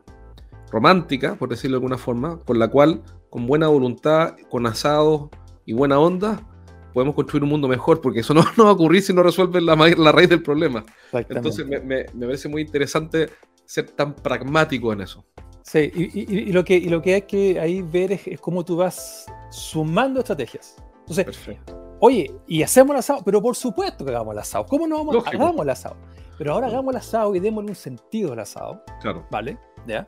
romántica, 0.70 1.36
por 1.36 1.48
decirlo 1.48 1.76
de 1.76 1.78
alguna 1.78 1.98
forma, 1.98 2.40
con 2.44 2.58
la 2.58 2.68
cual, 2.68 3.02
con 3.30 3.46
buena 3.46 3.68
voluntad, 3.68 4.36
con 4.50 4.66
asados 4.66 5.30
y 5.64 5.72
buena 5.72 5.98
onda, 5.98 6.46
podemos 6.92 7.14
construir 7.14 7.44
un 7.44 7.50
mundo 7.50 7.68
mejor, 7.68 8.00
porque 8.00 8.20
eso 8.20 8.34
no, 8.34 8.44
no 8.56 8.64
va 8.64 8.70
a 8.70 8.74
ocurrir 8.74 9.02
si 9.02 9.12
no 9.12 9.22
resuelven 9.22 9.66
la, 9.66 9.76
la 9.76 10.12
raíz 10.12 10.28
del 10.28 10.42
problema. 10.42 10.84
Entonces 11.12 11.66
me, 11.66 11.80
me, 11.80 12.06
me, 12.14 12.26
parece 12.26 12.48
muy 12.48 12.62
interesante 12.62 13.30
ser 13.64 13.90
tan 13.90 14.14
pragmático 14.14 14.92
en 14.92 15.02
eso. 15.02 15.24
Sí, 15.64 15.90
y, 15.94 16.52
lo 16.52 16.62
que, 16.62 16.76
y 16.76 16.88
lo 16.88 17.00
que 17.00 17.14
hay 17.14 17.22
que 17.22 17.58
ahí 17.58 17.80
ver 17.80 18.12
es, 18.12 18.40
cómo 18.40 18.64
tú 18.64 18.76
vas 18.76 19.26
sumando 19.50 20.20
estrategias. 20.20 20.76
Entonces, 21.00 21.24
Perfecto. 21.24 21.96
oye, 22.00 22.30
y 22.46 22.62
hacemos 22.62 22.92
el 22.92 22.98
asado, 22.98 23.22
pero 23.24 23.40
por 23.40 23.56
supuesto 23.56 24.04
que 24.04 24.10
hagamos 24.10 24.34
el 24.34 24.38
asado. 24.40 24.66
¿Cómo 24.66 24.86
no 24.86 24.98
vamos? 24.98 25.26
a 25.26 25.30
Hagamos 25.30 25.62
el 25.62 25.70
asado. 25.70 25.96
Pero 26.36 26.52
ahora 26.52 26.66
hagamos 26.66 26.92
el 26.92 26.98
asado 26.98 27.34
y 27.34 27.40
démosle 27.40 27.70
un 27.70 27.76
sentido 27.76 28.34
al 28.34 28.40
asado. 28.40 28.82
Claro. 29.00 29.26
¿Vale? 29.30 29.58
¿Ya? 29.86 30.04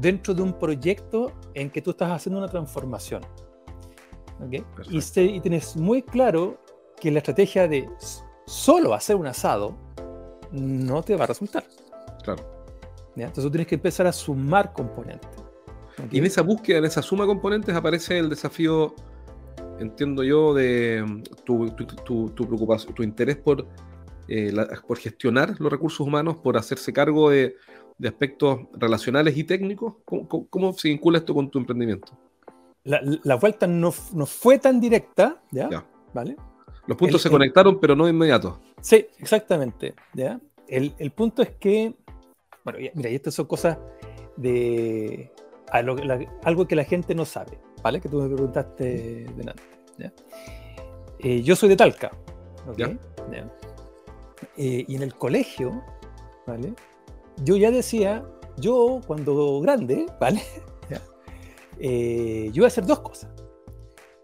dentro 0.00 0.34
de 0.34 0.42
un 0.42 0.52
proyecto 0.52 1.32
en 1.54 1.70
que 1.70 1.80
tú 1.80 1.90
estás 1.90 2.10
haciendo 2.10 2.38
una 2.38 2.48
transformación. 2.48 3.22
Y, 4.50 4.98
y, 4.98 5.40
tienes 5.40 5.76
muy 5.76 6.02
claro 6.02 6.58
que 7.00 7.10
la 7.10 7.18
estrategia 7.18 7.68
de 7.68 7.88
solo 8.46 8.92
hacer 8.92 9.16
un 9.16 9.26
asado 9.26 9.76
no 10.50 11.02
te 11.02 11.16
va 11.16 11.24
a 11.24 11.26
resultar. 11.28 11.64
Claro. 12.22 12.53
Entonces 13.16 13.44
tú 13.44 13.50
tienes 13.50 13.66
que 13.66 13.76
empezar 13.76 14.06
a 14.06 14.12
sumar 14.12 14.72
componentes. 14.72 15.30
Y 16.10 16.18
en 16.18 16.24
esa 16.24 16.42
búsqueda, 16.42 16.78
en 16.78 16.84
esa 16.84 17.02
suma 17.02 17.24
de 17.24 17.28
componentes, 17.28 17.74
aparece 17.74 18.18
el 18.18 18.28
desafío, 18.28 18.94
entiendo 19.78 20.24
yo, 20.24 20.52
de 20.54 21.04
mm, 21.06 21.22
tu, 21.44 21.70
tu, 22.30 22.46
preocupación, 22.46 22.94
tu 22.94 23.02
interés 23.02 23.36
por, 23.36 23.66
eh, 24.28 24.52
por 24.86 24.98
gestionar 24.98 25.54
los 25.58 25.70
recursos 25.70 26.00
humanos, 26.00 26.36
por 26.36 26.56
hacerse 26.56 26.92
cargo 26.92 27.30
de, 27.30 27.56
aspectos 28.04 28.60
relacionales 28.74 29.36
y 29.36 29.44
técnicos. 29.44 29.94
¿Cómo, 30.04 30.72
se 30.72 30.88
vincula 30.88 31.18
esto 31.18 31.32
con 31.32 31.48
tu 31.48 31.58
emprendimiento? 31.58 32.12
La, 32.82 33.36
vuelta 33.36 33.66
no, 33.66 33.92
fue 33.92 34.58
tan 34.58 34.80
directa, 34.80 35.40
¿ya? 35.52 35.86
¿Vale? 36.12 36.36
Los 36.86 36.98
puntos 36.98 37.22
se 37.22 37.30
conectaron, 37.30 37.80
pero 37.80 37.96
no 37.96 38.04
de 38.04 38.10
inmediato. 38.10 38.60
Sí, 38.80 39.06
exactamente. 39.18 39.94
¿ya? 40.12 40.38
El, 40.68 40.94
el 40.98 41.10
punto 41.12 41.40
es 41.40 41.50
que, 41.58 41.94
bueno, 42.64 42.78
mira, 42.94 43.10
y 43.10 43.14
estas 43.14 43.34
son 43.34 43.46
cosas 43.46 43.78
de 44.36 45.30
algo 45.70 46.66
que 46.66 46.76
la 46.76 46.84
gente 46.84 47.14
no 47.14 47.24
sabe, 47.24 47.58
¿vale? 47.82 48.00
Que 48.00 48.08
tú 48.08 48.20
me 48.22 48.28
preguntaste 48.28 49.26
delante. 49.36 49.62
Eh, 51.18 51.42
yo 51.42 51.56
soy 51.56 51.70
de 51.70 51.76
Talca, 51.76 52.10
¿ok? 52.68 52.80
Eh, 54.56 54.84
y 54.86 54.94
en 54.94 55.02
el 55.02 55.14
colegio, 55.14 55.82
¿vale? 56.46 56.74
Yo 57.42 57.56
ya 57.56 57.70
decía, 57.70 58.24
yo 58.58 59.00
cuando 59.06 59.60
grande, 59.60 60.06
¿vale? 60.20 60.42
Eh, 61.80 62.50
yo 62.52 62.60
voy 62.62 62.66
a 62.66 62.68
hacer 62.68 62.86
dos 62.86 63.00
cosas. 63.00 63.28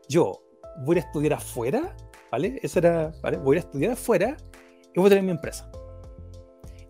Yo 0.08 0.40
voy 0.84 0.98
a 0.98 1.00
estudiar 1.00 1.32
afuera, 1.32 1.96
¿vale? 2.30 2.60
Eso 2.62 2.78
era, 2.78 3.12
¿vale? 3.22 3.38
Voy 3.38 3.56
a 3.56 3.60
estudiar 3.60 3.92
afuera 3.92 4.36
y 4.94 5.00
voy 5.00 5.06
a 5.06 5.08
tener 5.10 5.24
mi 5.24 5.32
empresa. 5.32 5.69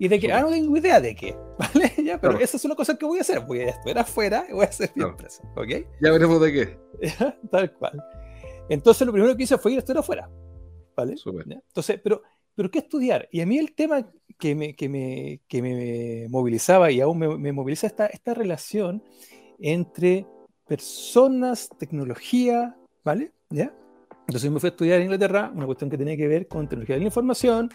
Y 0.01 0.09
de 0.09 0.19
que, 0.19 0.33
ah, 0.33 0.41
no 0.41 0.49
tengo 0.49 0.75
idea 0.79 0.99
de 0.99 1.15
qué, 1.15 1.37
¿vale? 1.59 1.93
Ya, 2.03 2.19
pero 2.19 2.39
esa 2.39 2.57
es 2.57 2.65
una 2.65 2.75
cosa 2.75 2.97
que 2.97 3.05
voy 3.05 3.19
a 3.19 3.21
hacer. 3.21 3.41
Voy 3.41 3.61
a 3.61 3.69
estudiar 3.69 3.99
afuera 3.99 4.47
y 4.49 4.53
voy 4.55 4.65
a 4.65 4.69
hacer 4.69 4.91
mi 4.95 5.05
empresa, 5.05 5.43
¿ok? 5.55 5.69
Ya 6.01 6.11
veremos 6.11 6.41
de 6.41 6.53
qué. 6.53 6.79
Tal 7.51 7.73
cual. 7.75 8.03
Entonces, 8.71 9.07
lo 9.07 9.13
primero 9.13 9.37
que 9.37 9.43
hice 9.43 9.59
fue 9.59 9.73
ir 9.73 9.79
a 9.79 9.81
estudiar 9.81 9.99
afuera, 9.99 10.31
¿vale? 10.97 11.17
Entonces, 11.67 12.01
pero, 12.03 12.23
pero 12.55 12.71
¿qué 12.71 12.79
estudiar? 12.79 13.29
Y 13.31 13.43
a 13.43 13.47
mí 13.47 13.59
el 13.59 13.75
tema 13.75 14.11
que 14.39 14.55
me, 14.55 14.75
que 14.75 14.89
me, 14.89 15.43
que 15.47 15.61
me 15.61 16.27
movilizaba 16.31 16.91
y 16.91 17.03
aún 17.03 17.19
me, 17.19 17.37
me 17.37 17.53
moviliza 17.53 17.87
esta, 17.87 18.07
esta 18.07 18.33
relación 18.33 19.05
entre 19.59 20.27
personas, 20.67 21.69
tecnología, 21.79 22.75
¿vale? 23.05 23.33
¿Ya? 23.51 23.75
Entonces 24.29 24.51
me 24.51 24.61
fui 24.61 24.69
a 24.69 24.71
estudiar 24.71 24.99
en 24.99 25.05
Inglaterra 25.05 25.53
una 25.55 25.67
cuestión 25.67 25.91
que 25.91 25.99
tenía 25.99 26.17
que 26.17 26.27
ver 26.27 26.49
con 26.49 26.69
tecnología 26.69 26.95
de 26.95 27.01
la 27.01 27.07
información, 27.07 27.69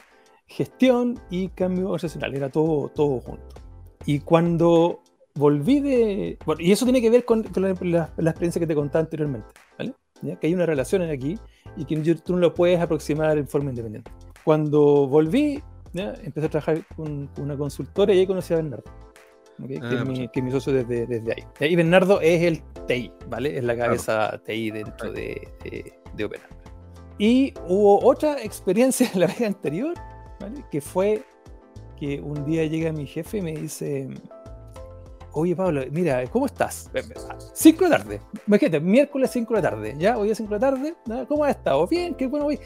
gestión 0.48 1.20
y 1.30 1.50
cambio 1.50 1.86
organizacional, 1.86 2.36
era 2.36 2.50
todo, 2.50 2.90
todo 2.90 3.20
junto. 3.20 3.56
Y 4.06 4.20
cuando 4.20 5.02
volví 5.36 5.80
de... 5.80 6.38
Bueno, 6.46 6.62
y 6.62 6.72
eso 6.72 6.86
tiene 6.86 7.02
que 7.02 7.10
ver 7.10 7.26
con, 7.26 7.44
la, 7.56 8.10
experiencia 8.18 8.60
que 8.60 8.68
te 8.68 8.76
contaba 8.76 9.04
anteriormente, 9.04 9.48
¿vale? 9.78 9.94
Que 10.40 10.48
hay 10.48 10.54
una 10.54 10.66
relación 10.66 11.02
aquí 11.04 11.38
y 11.76 11.86
que 11.86 12.16
tú 12.16 12.34
no 12.34 12.40
lo 12.40 12.54
puedes 12.54 12.80
aproximar 12.80 13.38
en 13.38 13.48
forma 13.48 13.70
independiente. 13.70 14.12
Cuando 14.44 15.08
volví, 15.08 15.62
empecé 15.94 16.48
a 16.48 16.50
trabajar 16.50 16.86
con, 16.96 17.30
una 17.38 17.58
consultora 17.58 18.14
y 18.14 18.20
ahí 18.20 18.28
conocí 18.28 18.54
a 18.54 18.58
Bernardo, 18.58 18.84
ah, 18.88 19.68
que, 19.68 19.76
es 19.76 20.06
mi, 20.06 20.28
que, 20.30 20.42
mi, 20.42 20.52
socio 20.52 20.72
desde, 20.74 21.06
desde 21.06 21.34
ahí. 21.34 21.72
Y 21.72 21.76
Bernardo 21.76 22.22
es 22.22 22.44
el 22.44 22.64
TI, 22.88 23.12
¿vale? 23.28 23.58
Es 23.58 23.64
la 23.64 23.76
cabeza 23.76 24.40
TI 24.46 24.72
dentro 24.72 25.12
de, 25.12 25.50
de, 25.64 25.94
de 26.16 26.40
Y 27.18 27.54
hubo 27.68 28.06
otra 28.06 28.42
experiencia 28.42 29.10
en 29.14 29.20
la 29.20 29.28
vida 29.28 29.48
anterior 29.48 29.94
que 30.72 30.82
fue 30.82 31.24
que 31.98 32.20
un 32.20 32.46
día 32.46 32.66
llega 32.66 32.92
mi 32.92 33.08
jefe 33.08 33.38
y 33.38 33.42
me 33.42 33.54
dice, 33.54 34.10
oye 35.32 35.56
Pablo, 35.56 35.84
mira, 35.92 36.26
¿cómo 36.28 36.46
estás? 36.46 36.90
5 37.54 37.84
de 37.84 37.90
la 37.90 37.98
tarde, 37.98 38.22
imagínate, 38.48 38.80
miércoles 38.80 39.32
5 39.32 39.54
de 39.54 39.62
la 39.62 39.70
tarde, 39.70 39.96
¿ya? 39.98 40.18
Hoy 40.18 40.32
es 40.32 40.38
5 40.38 40.54
de 40.54 40.60
la 40.60 40.72
tarde, 40.72 40.96
¿cómo 41.28 41.44
has 41.46 41.56
estado? 41.56 41.88
Bien, 41.88 42.14
qué 42.16 42.28
bueno 42.28 42.48
hoy. 42.48 42.60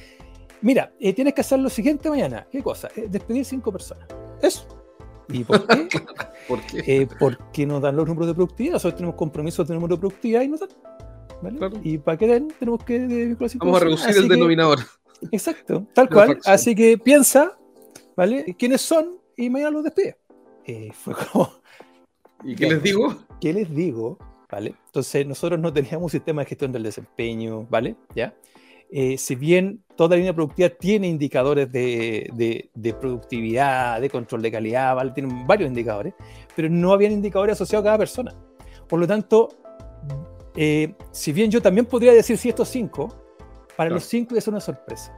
Mira, 0.61 0.91
eh, 0.99 1.13
tienes 1.13 1.33
que 1.33 1.41
hacer 1.41 1.59
lo 1.59 1.69
siguiente 1.69 2.09
mañana, 2.09 2.45
¿qué 2.51 2.61
cosa? 2.61 2.89
Eh, 2.95 3.07
despedir 3.09 3.45
cinco 3.45 3.71
personas. 3.71 4.05
Eso. 4.41 4.67
¿Y 5.29 5.43
por 5.43 5.65
qué? 5.65 5.87
¿Por 6.47 6.61
qué? 6.65 6.83
Eh, 6.85 7.07
porque 7.17 7.65
nos 7.65 7.81
dan 7.81 7.95
los 7.95 8.07
números 8.07 8.27
de 8.27 8.33
productividad, 8.33 8.73
nosotros 8.73 8.97
tenemos 8.97 9.15
compromisos 9.15 9.67
de 9.67 9.75
número 9.75 9.95
de 9.95 9.99
productividad 9.99 10.41
y 10.41 10.47
nos 10.49 10.59
dan. 10.59 10.69
Y 11.83 11.97
para 11.97 12.17
que 12.17 12.27
den, 12.27 12.49
tenemos 12.59 12.83
que... 12.83 13.35
Vamos 13.59 13.81
a 13.81 13.85
reducir 13.85 14.17
el 14.17 14.27
denominador. 14.27 14.79
Exacto, 15.31 15.85
tal 15.93 16.09
cual. 16.09 16.39
Así 16.45 16.75
que 16.75 16.97
piensa, 16.97 17.57
¿vale? 18.15 18.55
¿Quiénes 18.57 18.81
son? 18.81 19.17
Y 19.35 19.49
mañana 19.49 19.71
los 19.71 19.83
despide. 19.83 20.17
Eh, 20.65 20.91
fue 20.93 21.13
como... 21.15 21.51
¿Y 22.43 22.55
qué 22.55 22.69
les 22.69 22.83
digo? 22.83 23.15
¿Qué 23.41 23.53
les 23.53 23.73
digo? 23.73 24.17
¿Vale? 24.49 24.75
Entonces, 24.85 25.25
nosotros 25.27 25.59
no 25.59 25.71
teníamos 25.71 26.03
un 26.03 26.09
sistema 26.09 26.41
de 26.41 26.47
gestión 26.47 26.71
del 26.71 26.83
desempeño, 26.83 27.67
¿vale? 27.69 27.95
¿Ya? 28.15 28.33
Eh, 28.91 29.17
si 29.19 29.35
bien 29.35 29.83
toda 29.95 30.15
línea 30.15 30.33
productiva 30.33 30.69
tiene 30.69 31.07
indicadores 31.07 31.71
de, 31.71 32.69
de, 32.73 32.93
productividad, 32.93 34.01
de 34.01 34.09
control 34.09 34.41
de 34.41 34.51
calidad, 34.51 34.95
¿vale? 34.95 35.11
Tienen 35.11 35.45
varios 35.45 35.67
indicadores, 35.67 36.15
pero 36.55 36.69
no 36.69 36.91
habían 36.91 37.11
indicadores 37.11 37.53
asociados 37.53 37.83
a 37.83 37.87
cada 37.87 37.97
persona. 37.99 38.33
Por 38.87 38.99
lo 38.99 39.05
tanto, 39.05 39.49
eh, 40.55 40.95
si 41.11 41.31
bien 41.31 41.51
yo 41.51 41.61
también 41.61 41.85
podría 41.85 42.13
decir 42.13 42.37
si 42.37 42.49
estos 42.49 42.69
cinco, 42.69 43.28
para 43.79 43.91
los 43.91 44.03
cinco 44.03 44.35
es 44.35 44.45
una 44.45 44.59
sorpresa. 44.59 45.17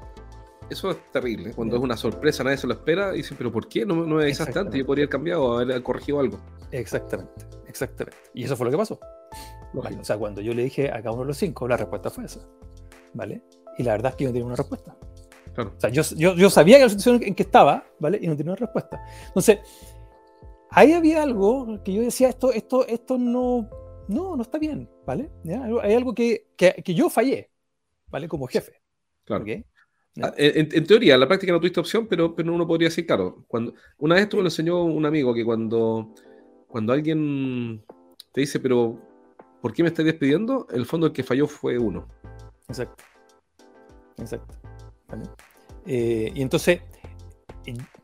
Eso 0.69 0.91
es 0.91 1.11
terrible. 1.11 1.51
Cuando 1.55 1.77
es 1.77 1.81
una 1.81 1.97
sorpresa, 1.97 2.43
nadie 2.43 2.57
se 2.57 2.67
lo 2.67 2.73
espera 2.73 3.11
y 3.11 3.17
dice, 3.17 3.33
pero 3.35 3.51
¿por 3.51 3.67
qué 3.67 3.87
no, 3.87 3.95
me 3.95 4.21
avisaste 4.21 4.59
antes? 4.59 4.75
Yo 4.79 4.85
podría 4.85 5.05
haber 5.05 5.09
cambiado, 5.09 5.57
haber 5.57 5.81
corregido 5.81 6.19
algo. 6.19 6.37
Exactamente, 6.69 7.43
exactamente. 7.65 8.19
Y 8.35 8.43
eso 8.43 8.55
fue 8.55 8.65
lo 8.65 8.71
que 8.71 8.77
pasó. 8.77 8.99
o 9.73 10.03
sea, 10.03 10.15
cuando 10.19 10.41
yo 10.41 10.53
le 10.53 10.65
dije 10.65 10.91
a 10.91 11.01
cada 11.01 11.09
uno 11.09 11.21
de 11.21 11.29
los 11.29 11.37
cinco, 11.37 11.67
la 11.67 11.75
respuesta 11.75 12.11
fue 12.11 12.25
esa. 12.25 12.47
¿Vale? 13.15 13.41
Y 13.79 13.81
la 13.81 13.93
verdad 13.93 14.11
es 14.11 14.17
que 14.17 14.25
yo 14.25 14.29
no 14.29 14.33
tenía 14.33 14.45
una 14.45 14.55
respuesta. 14.55 14.95
Claro. 15.55 15.73
O 15.75 15.79
sea, 15.79 15.89
yo, 15.89 16.03
yo, 16.35 16.49
sabía 16.51 16.77
que 16.77 16.83
la 16.83 16.89
situación 16.89 17.23
en 17.23 17.33
que 17.33 17.41
estaba, 17.41 17.83
¿vale? 17.97 18.19
Y 18.21 18.27
no 18.27 18.37
tenía 18.37 18.51
una 18.51 18.59
respuesta. 18.59 19.03
Entonces, 19.25 19.57
ahí 20.69 20.93
había 20.93 21.23
algo 21.23 21.83
que 21.83 21.93
yo 21.93 22.03
decía, 22.03 22.29
esto, 22.29 22.51
esto, 22.51 22.85
esto 22.85 23.17
no, 23.17 23.67
no, 24.07 24.35
no 24.35 24.41
está 24.43 24.59
bien, 24.59 24.87
¿vale? 25.03 25.31
Hay 25.81 25.95
algo 25.95 26.13
que, 26.13 26.51
que, 26.55 26.73
que, 26.85 26.93
yo 26.93 27.09
fallé, 27.09 27.50
¿vale? 28.11 28.27
Como 28.27 28.47
jefe. 28.47 28.81
Claro. 29.25 29.43
¿okay? 29.43 29.65
Ah, 30.21 30.33
en, 30.35 30.85
teoría, 30.85 31.13
en 31.13 31.21
la 31.21 31.27
práctica 31.27 31.53
no 31.53 31.59
tuviste 31.59 31.79
opción, 31.79 32.05
pero, 32.05 32.35
pero 32.35 32.53
uno 32.53 32.67
podría 32.67 32.89
decir, 32.89 33.05
claro, 33.05 33.45
cuando, 33.47 33.73
una 33.97 34.15
vez 34.15 34.25
esto 34.25 34.37
me 34.37 34.43
lo 34.43 34.47
enseñó 34.47 34.83
un 34.83 35.05
amigo, 35.05 35.33
que 35.33 35.45
cuando, 35.45 36.13
cuando 36.67 36.91
alguien 36.91 37.81
te 38.33 38.41
dice, 38.41 38.59
pero 38.59 38.99
¿por 39.61 39.73
qué 39.73 39.83
me 39.83 39.89
estás 39.89 40.05
despidiendo? 40.05 40.67
El 40.69 40.85
fondo 40.85 41.07
el 41.07 41.13
que 41.13 41.23
falló 41.23 41.47
fue 41.47 41.77
uno. 41.77 42.09
Exacto. 42.67 43.03
Exacto. 44.17 44.57
Eh, 45.85 46.31
y 46.35 46.41
entonces, 46.41 46.81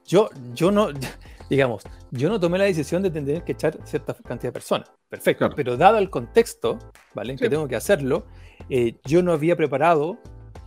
yo, 0.05 0.29
yo 0.53 0.71
no, 0.71 0.89
digamos, 1.49 1.83
yo 2.11 2.29
no 2.29 2.39
tomé 2.39 2.57
la 2.57 2.65
decisión 2.65 3.03
de 3.03 3.11
tener 3.11 3.43
que 3.43 3.51
echar 3.51 3.77
cierta 3.85 4.13
cantidad 4.13 4.49
de 4.49 4.53
personas. 4.53 4.91
Perfecto. 5.09 5.49
Pero 5.55 5.75
dado 5.75 5.97
el 5.97 6.09
contexto, 6.09 6.79
¿vale? 7.13 7.33
En 7.33 7.39
que 7.39 7.49
tengo 7.49 7.67
que 7.67 7.75
hacerlo, 7.75 8.25
eh, 8.69 8.97
yo 9.05 9.23
no 9.23 9.31
había 9.31 9.55
preparado 9.55 10.17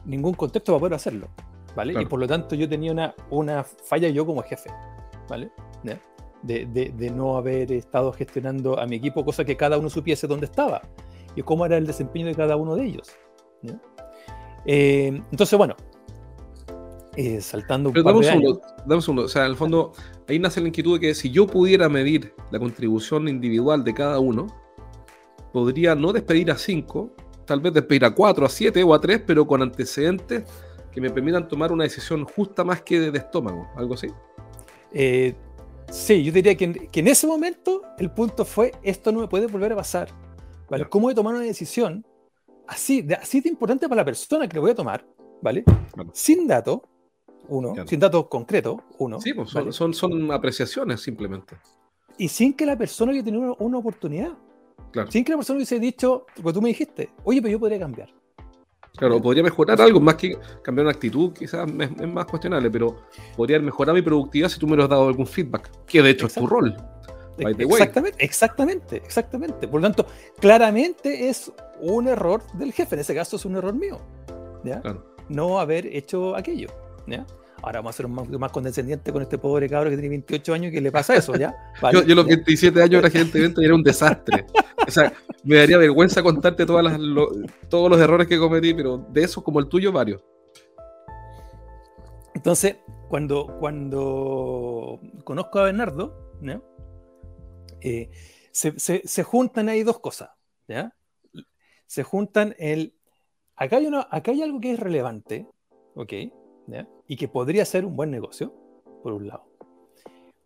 ningún 0.05 0.35
contexto 0.35 0.73
para 0.73 0.81
poder 0.81 0.95
hacerlo, 0.95 1.29
¿vale? 1.75 2.01
Y 2.01 2.07
por 2.07 2.19
lo 2.19 2.27
tanto 2.27 2.55
yo 2.55 2.69
tenía 2.69 2.93
una, 2.93 3.15
una 3.31 3.65
falla 3.65 4.09
yo 4.09 4.25
como 4.25 4.43
jefe, 4.43 4.71
¿vale? 5.29 5.51
De, 6.43 6.65
de, 6.65 7.11
no 7.11 7.37
haber 7.37 7.71
estado 7.71 8.13
gestionando 8.13 8.81
a 8.81 8.87
mi 8.87 8.97
equipo, 8.97 9.25
cosa 9.25 9.45
que 9.45 9.59
cada 9.59 9.77
uno 9.77 9.91
supiese 9.91 10.27
dónde 10.27 10.47
estaba 10.47 10.81
y 11.37 11.43
cómo 11.43 11.67
era 11.67 11.77
el 11.77 11.87
desempeño 11.87 12.27
de 12.27 12.35
cada 12.35 12.57
uno 12.57 12.77
de 12.77 12.87
ellos. 12.87 13.11
Eh, 14.65 15.23
entonces, 15.31 15.59
bueno, 15.59 15.77
eh, 17.17 17.41
saltando 17.41 17.91
un 17.91 17.93
Pero 17.93 18.05
dame 18.05 18.19
un, 18.19 18.25
segundo, 18.25 18.61
dame 18.79 18.95
un 18.95 19.03
segundo, 19.03 19.23
o 19.25 19.29
sea, 19.29 19.45
en 19.45 19.51
el 19.51 19.57
fondo, 19.57 19.93
ahí 20.29 20.39
nace 20.39 20.61
la 20.61 20.69
inquietud 20.69 20.95
de 20.99 21.09
que 21.09 21.15
si 21.15 21.31
yo 21.31 21.47
pudiera 21.47 21.89
medir 21.89 22.35
la 22.51 22.59
contribución 22.59 23.29
individual 23.29 23.85
de 23.85 23.95
cada 23.95 24.19
uno, 24.19 24.47
podría 25.53 25.95
no 25.95 26.13
despedir 26.13 26.51
a 26.51 26.57
cinco, 26.57 27.11
tal 27.51 27.61
vez 27.61 27.75
despedir 27.75 28.05
a 28.05 28.15
4, 28.15 28.47
a 28.47 28.49
7 28.49 28.81
o 28.85 28.95
a 28.95 29.01
3, 29.01 29.23
pero 29.27 29.45
con 29.45 29.61
antecedentes 29.61 30.45
que 30.93 31.01
me 31.01 31.11
permitan 31.11 31.49
tomar 31.49 31.73
una 31.73 31.83
decisión 31.83 32.25
justa 32.25 32.63
más 32.63 32.81
que 32.83 33.01
de, 33.01 33.19
estómago, 33.19 33.69
algo 33.75 33.95
así. 33.95 34.07
Eh, 34.93 35.35
sí, 35.91 36.23
yo 36.23 36.31
diría 36.31 36.55
que 36.55 36.89
en, 36.93 37.09
ese 37.09 37.27
momento 37.27 37.83
el 37.99 38.09
punto 38.13 38.45
fue, 38.45 38.71
esto 38.85 39.11
no 39.11 39.19
me 39.19 39.27
puede 39.27 39.49
volver 39.49 39.73
a 39.73 39.77
pasar. 39.77 40.11
¿vale? 40.69 40.89
¿Cómo 40.89 41.07
voy 41.07 41.13
a 41.13 41.17
tomar 41.17 41.35
una 41.35 41.43
decisión 41.43 42.07
así 42.69 43.03
de, 43.03 43.17
así 43.17 43.41
de 43.41 43.49
importante 43.49 43.89
para 43.89 44.03
la 44.03 44.05
persona 44.05 44.47
que 44.47 44.55
le 44.55 44.61
voy 44.61 44.71
a 44.71 44.75
tomar? 44.77 45.05
¿Vale? 45.43 45.65
Sin 46.13 46.47
datos, 46.47 46.83
uno, 47.49 47.75
sin 47.85 47.99
datos 47.99 48.29
concretos, 48.29 48.77
uno. 48.99 49.21
Sí, 49.21 49.35
pues 49.35 49.51
son, 49.51 49.73
son, 49.73 49.93
son, 49.93 50.31
apreciaciones 50.31 51.01
simplemente. 51.01 51.57
y 52.17 52.29
sin 52.29 52.53
que 52.53 52.65
la 52.65 52.79
persona 52.79 53.11
haya 53.11 53.25
tenido 53.25 53.57
una, 53.57 53.79
oportunidad. 53.79 54.35
Sin 55.09 55.25
que 55.25 55.33
la 55.33 55.39
persona 55.39 55.59
hubiese 55.59 55.79
dicho, 55.79 56.27
porque 56.43 56.53
tú 56.53 56.63
me 56.63 56.69
dijiste, 56.71 57.11
oye, 57.25 57.41
pero 57.41 57.53
yo 57.53 57.61
podría 57.61 57.79
cambiar. 57.79 58.09
Claro, 58.97 59.23
podría 59.23 59.43
mejorar 59.43 59.81
algo, 59.81 60.01
más 60.01 60.17
que 60.17 60.37
cambiar 60.63 60.87
una 60.87 60.93
actitud, 60.93 61.33
quizás 61.33 61.69
es, 61.69 62.09
más 62.09 62.27
cuestionable, 62.27 62.71
pero 62.71 63.03
podría 63.37 63.61
mejorar 63.61 63.95
mi 63.95 64.03
productividad 64.03 64.49
si 64.49 64.59
tú 64.59 64.67
me 64.67 64.77
lo 64.77 64.85
has 64.85 64.89
dado 64.89 65.09
algún 65.09 65.27
feedback, 65.27 65.71
que 65.87 66.03
de 66.03 66.11
hecho 66.11 66.27
es 66.27 66.35
tu 66.35 66.47
rol. 66.47 66.77
Exactamente, 67.39 68.25
exactamente, 68.25 68.97
exactamente. 68.97 69.69
Por 69.69 69.81
lo 69.81 69.87
tanto, 69.87 70.07
claramente 70.39 71.29
es 71.29 71.53
un 71.81 72.09
error 72.09 72.43
del 72.55 72.73
jefe, 72.73 72.97
en 72.97 73.01
ese 73.01 73.15
caso 73.15 73.37
es 73.37 73.45
un 73.45 73.57
error 73.57 73.75
mío. 73.75 74.01
¿ya? 74.65 74.83
No 75.29 75.61
haber 75.61 75.87
hecho 75.87 76.37
aquello. 76.37 76.69
¿ya? 77.07 77.25
Ahora 77.63 77.81
vamos 77.81 77.95
a 77.95 77.97
ser 77.97 78.09
más, 78.09 78.29
más 78.29 78.53
condescendiente 78.53 79.13
con 79.13 79.23
este 79.23 79.39
pobre 79.39 79.69
cabro 79.69 79.91
que 79.91 79.97
tiene 79.97 80.09
28 80.09 80.55
años 80.55 80.73
y 80.73 80.75
que 80.75 80.81
le 80.81 80.93
pasa 80.93 81.15
eso, 81.15 81.35
¿ya? 81.37 81.55
yo, 81.93 82.03
yo, 82.05 82.15
los 82.15 82.27
27 82.27 82.83
años 82.83 83.01
era 83.01 83.11
gerente 83.11 83.39
de 83.39 83.45
venta 83.45 83.63
y 83.63 83.65
era 83.65 83.75
un 83.75 83.83
desastre. 83.83 84.47
O 84.91 84.93
sea, 84.93 85.13
me 85.45 85.57
daría 85.57 85.79
vergüenza 85.79 86.21
contarte 86.21 86.67
todas 86.67 86.85
las, 86.85 86.99
todos 87.69 87.89
los 87.89 88.01
errores 88.01 88.27
que 88.27 88.39
cometí, 88.39 88.75
pero 88.75 88.99
de 88.99 89.23
esos 89.23 89.45
como 89.45 89.61
el 89.61 89.69
tuyo, 89.69 89.93
varios. 89.93 90.21
Entonces, 92.35 92.79
cuando, 93.09 93.57
cuando 93.61 95.01
conozco 95.25 95.61
a 95.61 95.65
Bernardo. 95.65 96.29
Eh, 97.83 98.11
se, 98.51 98.79
se, 98.79 99.23
juntan 99.23 99.69
ahí 99.69 99.83
dos 99.83 100.01
cosas, 100.01 100.31
¿ya? 100.67 100.95
Se 101.87 102.03
juntan 102.03 102.55
el... 102.59 102.95
Acá 103.57 103.77
hay, 103.77 103.87
una, 103.87 104.09
acá 104.11 104.33
hay 104.33 104.43
algo 104.43 104.61
que 104.61 104.73
es 104.73 104.81
relevante, 104.81 105.47
¿ok? 105.95 106.13
y 107.09 107.17
que 107.17 107.27
podría 107.27 107.65
ser 107.65 107.85
un 107.85 107.97
buen 107.97 108.11
negocio, 108.11 108.55
por 109.03 109.13
un 109.13 109.27
lado, 109.27 109.45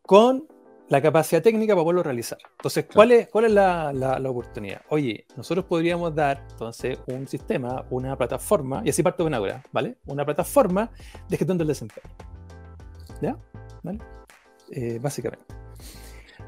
con 0.02 0.48
la 0.88 1.00
capacidad 1.00 1.43
técnica 1.43 1.75
para 1.75 1.85
poderlo 1.85 2.03
realizar. 2.03 2.38
Entonces, 2.59 2.87
¿cuál 2.93 3.12
es, 3.12 3.29
cuál 3.29 3.47
es 3.47 3.53
la, 3.53 3.93
la, 3.93 4.31
oportunidad? 4.31 4.83
Oye, 4.88 5.26
nosotros 5.37 5.64
podríamos 5.64 6.14
dar 6.14 6.47
entonces 6.50 6.99
un 7.07 7.26
sistema, 7.26 7.85
una 7.91 8.17
plataforma, 8.17 8.83
y 8.85 8.91
así 8.91 9.03
parto 9.03 9.23
de 9.23 9.29
una 9.29 9.41
hora, 9.41 9.62
¿vale? 9.73 9.97
Una 10.07 10.25
plataforma 10.25 10.91
de 11.29 11.37
gestión 11.37 11.59
del 11.59 11.69
desempeño. 11.69 12.09
¿Ya? 13.23 13.37
¿Vale? 13.83 13.99
Eh, 14.71 14.99
básicamente. 15.00 15.45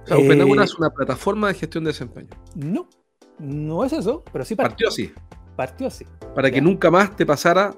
Eh, 0.09 0.63
es 0.63 0.75
una 0.75 0.91
plataforma 0.91 1.49
de 1.49 1.55
gestión 1.55 1.85
de 1.85 1.89
desempeño. 1.89 2.31
No, 2.55 2.89
no 3.39 3.85
es 3.85 3.93
eso, 3.93 4.23
pero 4.33 4.45
sí 4.45 4.55
partió. 4.55 4.87
Partió 4.87 4.89
así. 4.89 5.15
Partió 5.57 5.87
así. 5.87 6.07
Para 6.35 6.51
que 6.51 6.61
nunca 6.61 6.91
más 6.91 7.17
te 7.17 7.25
pasara 7.25 7.75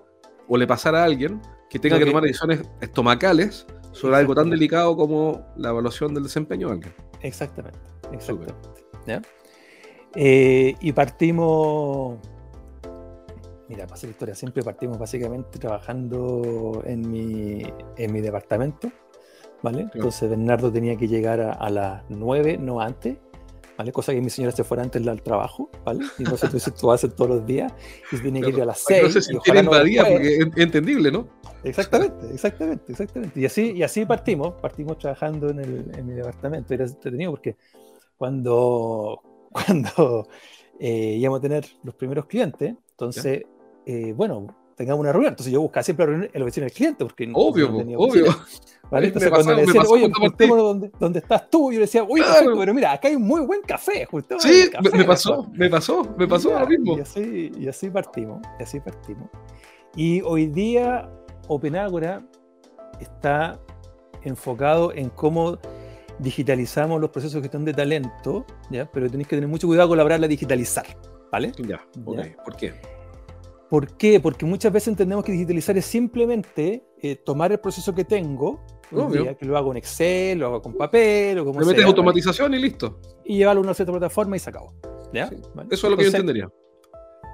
o 0.49 0.57
le 0.57 0.67
pasara 0.67 1.03
a 1.03 1.05
alguien 1.05 1.41
que 1.71 1.79
tenga 1.79 1.99
que 1.99 2.07
tomar 2.07 2.23
decisiones 2.23 2.63
estomacales 2.81 3.67
sobre 3.99 4.17
algo 4.17 4.35
tan 4.35 4.49
delicado 4.49 4.97
como 4.97 5.53
la 5.57 5.71
evaluación 5.71 6.15
del 6.15 6.23
desempeño 6.23 6.69
de 6.69 6.75
alguien. 6.75 6.95
Exactamente, 7.21 7.81
exactamente. 8.13 8.55
Eh, 10.15 10.75
y 10.81 10.93
partimos, 10.93 12.19
mira, 13.69 13.85
para 13.85 13.95
hacer 13.95 14.11
historia, 14.11 14.35
siempre 14.35 14.63
partimos 14.63 14.99
básicamente 14.99 15.59
trabajando 15.59 16.83
en 16.85 17.11
mi, 17.11 17.63
en 17.97 18.13
mi 18.13 18.21
departamento, 18.21 18.91
¿vale? 19.63 19.89
Entonces 19.93 20.31
Bernardo 20.31 20.71
tenía 20.71 20.97
que 20.97 21.09
llegar 21.09 21.41
a, 21.41 21.53
a 21.53 21.71
las 21.71 22.05
9, 22.09 22.59
no 22.59 22.81
antes, 22.81 23.19
¿vale? 23.79 23.93
Cosa 23.93 24.13
que 24.13 24.21
mi 24.21 24.29
señora 24.29 24.55
se 24.55 24.65
fuera 24.65 24.83
antes 24.83 25.03
del 25.03 25.23
trabajo, 25.23 25.71
¿vale? 25.85 26.05
Y 26.19 26.25
no 26.25 26.37
sé 26.37 26.59
si 26.59 26.71
tú 26.73 26.91
haces 26.91 27.15
todos 27.15 27.31
los 27.31 27.47
días 27.47 27.73
y 28.11 28.19
tiene 28.19 28.41
que 28.43 28.49
ir 28.49 28.61
a 28.61 28.67
las 28.67 28.81
6. 28.81 29.03
No 29.05 29.11
sé 29.11 29.23
si 29.23 29.39
tiene 29.39 29.61
invadida, 29.61 30.05
porque 30.05 30.37
es 30.37 30.49
entendible, 30.57 31.13
¿no? 31.13 31.29
Exactamente, 31.63 32.27
exactamente, 32.33 32.93
exactamente. 32.93 33.41
Y 33.41 33.47
así, 33.47 33.71
y 33.71 33.83
así 33.85 34.05
partimos, 34.05 34.55
partimos 34.61 34.99
trabajando 34.99 35.51
en, 35.51 35.61
el, 35.61 35.91
en 35.97 36.07
mi 36.07 36.15
departamento. 36.15 36.75
Era 36.75 36.85
entretenido 36.85 37.31
porque 37.31 37.57
cuando, 38.17 39.23
cuando 39.53 40.29
eh, 40.81 41.17
íbamos 41.17 41.39
a 41.39 41.43
tener 41.43 41.67
los 41.85 41.95
primeros 41.95 42.27
clientes, 42.27 42.75
entonces, 42.91 43.45
eh, 43.87 44.13
bueno, 44.13 44.73
tengamos 44.75 45.01
una 45.01 45.13
reunión. 45.13 45.33
Entonces 45.33 45.53
yo 45.53 45.61
buscaba 45.61 45.85
siempre 45.85 46.05
la 46.05 46.11
reunión 46.11 46.31
la 46.35 46.45
oficina 46.45 46.65
del 46.67 46.75
cliente. 46.75 47.05
Porque 47.05 47.31
obvio, 47.33 47.71
no 47.71 47.99
obvio. 47.99 48.25
¿Vale? 48.91 49.09
Entonces 49.09 49.31
cuando 49.31 49.55
me 49.55 49.67
decían, 49.67 49.85
oye, 49.89 50.11
juntémonos 50.13 50.65
donde, 50.65 50.91
donde 50.99 51.19
estás 51.19 51.51
tú, 51.51 51.71
yo 51.71 51.79
le 51.79 51.87
decía, 51.87 52.05
oye, 52.05 52.25
pero 52.59 52.73
mira, 52.73 52.93
acá 52.93 53.09
hay 53.09 53.17
un 53.17 53.23
muy 53.23 53.43
buen 53.43 53.61
café. 53.63 54.09
Sí, 54.39 54.71
me 54.93 55.05
pasó, 55.05 55.47
me 55.53 55.69
pasó, 55.69 56.15
me 56.17 56.27
pasó 56.27 56.53
ahora 56.53 56.67
mismo. 56.67 56.97
Y 56.97 57.01
así, 57.01 57.53
y 57.59 57.69
así 57.69 57.91
partimos, 57.91 58.41
y 58.59 58.63
así 58.63 58.81
partimos. 58.81 59.29
Y 59.95 60.23
hoy 60.23 60.47
día 60.47 61.09
OpenAgora 61.49 62.23
está 63.01 63.61
enfocado 64.23 64.93
en 64.93 65.11
cómo 65.11 65.59
digitalizamos 66.19 67.01
los 67.01 67.11
procesos 67.11 67.35
de 67.35 67.43
gestión 67.43 67.65
de 67.65 67.75
talento, 67.75 68.45
¿ya? 68.71 68.91
pero 68.91 69.09
tenéis 69.09 69.29
que 69.29 69.37
tener 69.37 69.49
mucho 69.49 69.67
cuidado 69.67 69.89
con 69.89 69.99
la 69.99 70.05
palabra 70.05 70.27
digitalizar, 70.27 70.87
¿vale? 71.31 71.53
Ya, 71.59 71.81
¿por 72.45 72.57
qué? 72.57 72.98
¿Por 73.69 73.97
qué? 73.97 74.19
Porque 74.21 74.47
muchas 74.47 74.73
veces 74.73 74.89
entendemos 74.89 75.25
que 75.25 75.33
digitalizar 75.33 75.77
es 75.77 75.85
simplemente 75.85 76.85
eh, 77.03 77.17
tomar 77.17 77.53
el 77.53 77.61
proceso 77.61 77.95
que 77.95 78.05
tengo, 78.05 78.65
que 78.91 79.45
lo 79.45 79.59
hago 79.59 79.73
en 79.73 79.77
Excel, 79.77 80.39
lo 80.39 80.47
hago 80.47 80.63
con 80.63 80.75
papel, 80.75 81.39
o 81.39 81.45
como 81.45 81.61
Le 81.61 81.67
metes 81.67 81.85
automatización 81.85 82.55
y 82.55 82.59
listo. 82.59 82.99
Y 83.25 83.37
llevarlo 83.37 83.61
a 83.61 83.65
una 83.65 83.75
cierta 83.75 83.93
plataforma 83.93 84.37
y 84.37 84.39
se 84.39 84.51
acabó. 84.51 84.73
¿ya? 85.13 85.31
Eso 85.71 85.87
es 85.87 85.91
lo 85.91 85.97
que 85.97 86.05
yo 86.05 86.09
entendería. 86.09 86.49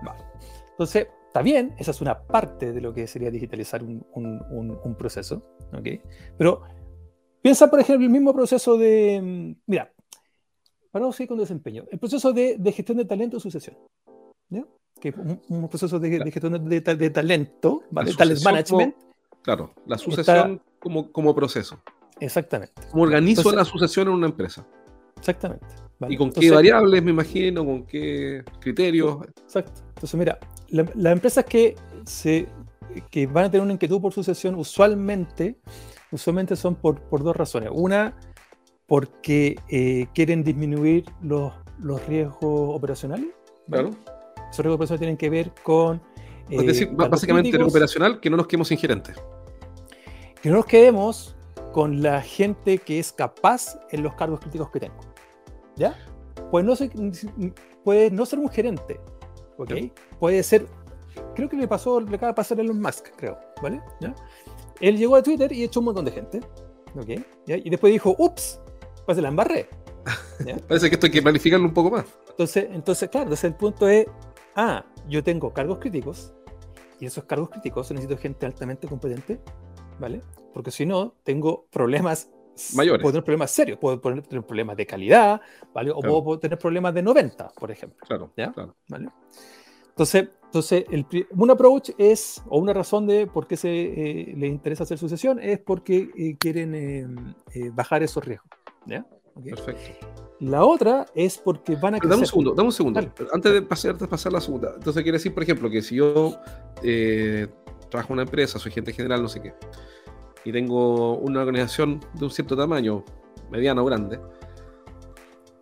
Vale. 0.04 0.24
Entonces, 0.70 1.06
está 1.28 1.42
bien, 1.42 1.74
esa 1.78 1.92
es 1.92 2.00
una 2.00 2.20
parte 2.26 2.72
de 2.72 2.80
lo 2.80 2.92
que 2.92 3.06
sería 3.06 3.30
digitalizar 3.30 3.82
un, 3.82 4.04
un, 4.12 4.78
un, 4.82 4.94
proceso, 4.96 5.56
¿ok? 5.72 5.88
Pero 6.36 6.62
piensa, 7.40 7.70
por 7.70 7.78
ejemplo, 7.78 8.04
el 8.04 8.10
mismo 8.10 8.34
proceso 8.34 8.76
de, 8.76 9.20
mm, 9.22 9.62
mira, 9.66 9.92
para 10.90 11.10
seguir 11.12 11.28
con 11.28 11.38
desempeño, 11.38 11.84
el 11.90 11.98
proceso 12.00 12.32
de, 12.32 12.56
de 12.58 12.72
gestión 12.72 12.98
de 12.98 13.04
talento 13.04 13.36
y 13.36 13.40
sucesión. 13.40 13.76
¿ya? 14.48 14.64
Que 15.12 15.14
un, 15.48 15.68
proceso 15.68 15.98
de, 15.98 16.30
gestión 16.30 16.68
de, 16.68 17.10
talento, 17.10 17.82
¿vale? 17.90 18.14
Talent 18.14 18.42
management. 18.42 18.94
claro, 19.42 19.74
la 19.86 19.98
sucesión 19.98 20.62
como, 20.78 21.12
como 21.12 21.34
proceso. 21.34 21.78
Exactamente. 22.20 22.74
¿Cómo 22.90 23.02
organizo 23.02 23.52
la 23.52 23.64
sucesión 23.66 24.08
en 24.08 24.14
una 24.14 24.26
empresa? 24.26 24.66
Exactamente. 25.18 25.66
¿Y 26.08 26.16
con 26.16 26.32
qué 26.32 26.50
variables, 26.50 27.02
me 27.02 27.10
imagino? 27.10 27.64
¿Con 27.64 27.84
qué 27.84 28.44
criterios? 28.60 29.18
Exacto. 29.42 29.82
Entonces, 29.88 30.14
mira, 30.14 30.38
las 30.68 31.12
empresas 31.12 31.44
que, 31.44 31.76
se, 32.06 32.48
que 33.10 33.26
van 33.26 33.44
a 33.44 33.50
tener 33.50 33.62
una 33.62 33.74
inquietud 33.74 34.00
por 34.00 34.12
sucesión 34.12 34.54
usualmente, 34.54 35.58
usualmente 36.10 36.56
son 36.56 36.76
por, 36.76 37.00
por 37.02 37.22
dos 37.22 37.36
razones. 37.36 37.70
Una, 37.72 38.16
porque 38.86 39.56
eh, 39.68 40.06
quieren 40.14 40.42
disminuir 40.42 41.04
los, 41.22 41.52
los 41.78 42.04
riesgos 42.06 42.74
operacionales. 42.74 43.28
Claro. 43.68 43.90
Esos 44.54 44.64
recuperaciones 44.64 45.00
tienen 45.00 45.16
que 45.16 45.30
ver 45.30 45.52
con. 45.64 46.00
es 46.48 46.64
decir, 46.64 46.86
eh, 46.86 46.94
básicamente 46.94 47.58
recuperacional, 47.58 48.20
que 48.20 48.30
no 48.30 48.36
nos 48.36 48.46
quedemos 48.46 48.68
sin 48.68 48.78
gerentes. 48.78 49.16
Que 50.40 50.48
no 50.48 50.56
nos 50.56 50.66
quedemos 50.66 51.34
con 51.72 52.02
la 52.02 52.22
gente 52.22 52.78
que 52.78 53.00
es 53.00 53.12
capaz 53.12 53.76
en 53.90 54.04
los 54.04 54.14
cargos 54.14 54.38
críticos 54.38 54.70
que 54.70 54.78
tengo. 54.78 55.00
¿Ya? 55.74 55.98
Puede 56.52 56.64
no 56.64 56.76
puede 57.82 58.12
no 58.12 58.24
ser 58.24 58.38
un 58.38 58.48
gerente, 58.48 59.00
¿ok? 59.58 59.72
Puede 60.20 60.40
ser, 60.44 60.68
creo 61.34 61.48
que 61.48 61.56
le 61.56 61.66
pasó, 61.66 62.00
le 62.00 62.14
acaba 62.14 62.30
de 62.30 62.36
pasar 62.36 62.56
a 62.58 62.62
Elon 62.62 62.80
Musk, 62.80 63.08
creo, 63.16 63.36
¿vale? 63.60 63.82
¿Ya? 64.00 64.14
Él 64.80 64.96
llegó 64.96 65.16
a 65.16 65.22
Twitter 65.22 65.50
y 65.52 65.64
echó 65.64 65.80
un 65.80 65.86
montón 65.86 66.04
de 66.04 66.12
gente, 66.12 66.40
¿ok? 66.94 67.08
Y 67.48 67.70
después 67.70 67.92
dijo, 67.92 68.14
ups, 68.18 68.60
pues 69.04 69.16
se 69.16 69.22
la 69.22 69.30
embarré. 69.30 69.68
Parece 70.68 70.88
que 70.88 70.94
esto 70.94 71.06
hay 71.06 71.12
que 71.12 71.22
planificarlo 71.22 71.66
un 71.66 71.74
poco 71.74 71.90
más. 71.90 72.04
Entonces, 72.30 72.68
entonces 72.70 73.08
claro, 73.08 73.24
entonces 73.24 73.44
el 73.44 73.56
punto 73.56 73.88
es, 73.88 74.06
ah, 74.56 74.84
yo 75.08 75.22
tengo 75.22 75.52
cargos 75.52 75.78
críticos 75.78 76.34
y 77.00 77.06
esos 77.06 77.24
cargos 77.24 77.50
críticos 77.50 77.90
necesito 77.90 78.16
gente 78.16 78.46
altamente 78.46 78.88
competente, 78.88 79.40
¿vale? 79.98 80.20
Porque 80.52 80.70
si 80.70 80.86
no, 80.86 81.14
tengo 81.24 81.66
problemas 81.70 82.30
mayores. 82.74 83.02
Puedo 83.02 83.12
tener 83.12 83.24
problemas 83.24 83.50
serios, 83.50 83.78
puedo 83.78 84.00
tener 84.00 84.44
problemas 84.44 84.76
de 84.76 84.86
calidad, 84.86 85.40
¿vale? 85.72 85.90
O 85.90 86.00
puedo 86.00 86.38
tener 86.38 86.58
problemas 86.58 86.94
de 86.94 87.02
90, 87.02 87.48
por 87.58 87.70
ejemplo. 87.70 87.98
Claro, 88.06 88.32
¿ya? 88.36 88.52
claro. 88.52 88.74
¿Vale? 88.88 89.08
Entonces, 89.88 90.28
entonces 90.44 90.84
el, 90.90 91.06
un 91.30 91.50
approach 91.50 91.90
es, 91.98 92.42
o 92.48 92.58
una 92.58 92.72
razón 92.72 93.06
de 93.06 93.26
por 93.26 93.46
qué 93.46 93.56
se 93.56 93.70
eh, 93.70 94.34
les 94.36 94.50
interesa 94.50 94.84
hacer 94.84 94.98
sucesión, 94.98 95.38
es 95.40 95.58
porque 95.60 96.10
eh, 96.16 96.36
quieren 96.38 96.74
eh, 96.74 97.70
bajar 97.72 98.02
esos 98.02 98.24
riesgos. 98.24 98.48
¿ya? 98.86 99.06
Perfecto. 99.34 100.23
La 100.40 100.64
otra 100.64 101.06
es 101.14 101.38
porque 101.38 101.76
van 101.76 101.94
a 101.94 101.98
crecer. 101.98 102.10
Dame 102.10 102.22
un 102.22 102.26
segundo, 102.26 102.54
dame 102.54 102.66
un 102.66 102.72
segundo. 102.72 103.00
Antes 103.32 103.52
de 103.52 103.62
pasar, 103.62 103.96
de 103.96 104.08
pasar 104.08 104.32
la 104.32 104.40
segunda. 104.40 104.72
Entonces 104.74 105.02
quiere 105.02 105.18
decir, 105.18 105.32
por 105.32 105.42
ejemplo, 105.42 105.70
que 105.70 105.80
si 105.80 105.96
yo 105.96 106.36
eh, 106.82 107.48
trabajo 107.88 108.12
en 108.12 108.14
una 108.14 108.22
empresa, 108.22 108.58
soy 108.58 108.72
gente 108.72 108.92
general, 108.92 109.22
no 109.22 109.28
sé 109.28 109.40
qué, 109.40 109.54
y 110.44 110.52
tengo 110.52 111.18
una 111.18 111.40
organización 111.40 112.00
de 112.14 112.24
un 112.24 112.30
cierto 112.30 112.56
tamaño, 112.56 113.04
mediano 113.50 113.82
o 113.82 113.84
grande, 113.84 114.20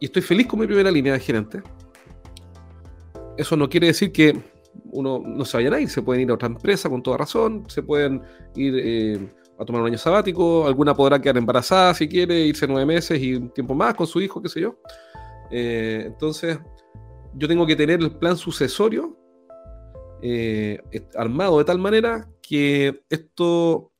y 0.00 0.06
estoy 0.06 0.22
feliz 0.22 0.46
con 0.46 0.58
mi 0.58 0.66
primera 0.66 0.90
línea 0.90 1.12
de 1.12 1.20
gerente, 1.20 1.62
eso 3.36 3.56
no 3.56 3.68
quiere 3.68 3.88
decir 3.88 4.12
que 4.12 4.40
uno 4.86 5.22
no 5.24 5.44
se 5.44 5.56
vayan 5.58 5.74
a 5.74 5.80
ir, 5.80 5.88
se 5.88 6.02
pueden 6.02 6.22
ir 6.22 6.30
a 6.30 6.34
otra 6.34 6.48
empresa 6.48 6.88
con 6.88 7.02
toda 7.02 7.18
razón, 7.18 7.64
se 7.68 7.82
pueden 7.82 8.22
ir 8.56 8.74
eh, 8.78 9.32
a 9.62 9.66
tomar 9.66 9.82
un 9.82 9.88
año 9.88 9.98
sabático, 9.98 10.66
alguna 10.66 10.94
podrá 10.94 11.20
quedar 11.20 11.36
embarazada 11.36 11.94
si 11.94 12.08
quiere, 12.08 12.40
irse 12.40 12.66
nueve 12.66 12.86
meses 12.86 13.20
y 13.20 13.34
un 13.34 13.50
tiempo 13.50 13.74
más 13.74 13.94
con 13.94 14.06
su 14.06 14.20
hijo, 14.20 14.42
qué 14.42 14.48
sé 14.48 14.60
yo. 14.60 14.78
Eh, 15.50 16.04
entonces, 16.06 16.58
yo 17.34 17.48
tengo 17.48 17.66
que 17.66 17.76
tener 17.76 18.00
el 18.00 18.16
plan 18.18 18.36
sucesorio 18.36 19.18
eh, 20.22 20.80
armado 21.16 21.58
de 21.58 21.64
tal 21.64 21.78
manera 21.78 22.28
que 22.40 23.02
esto 23.08 23.92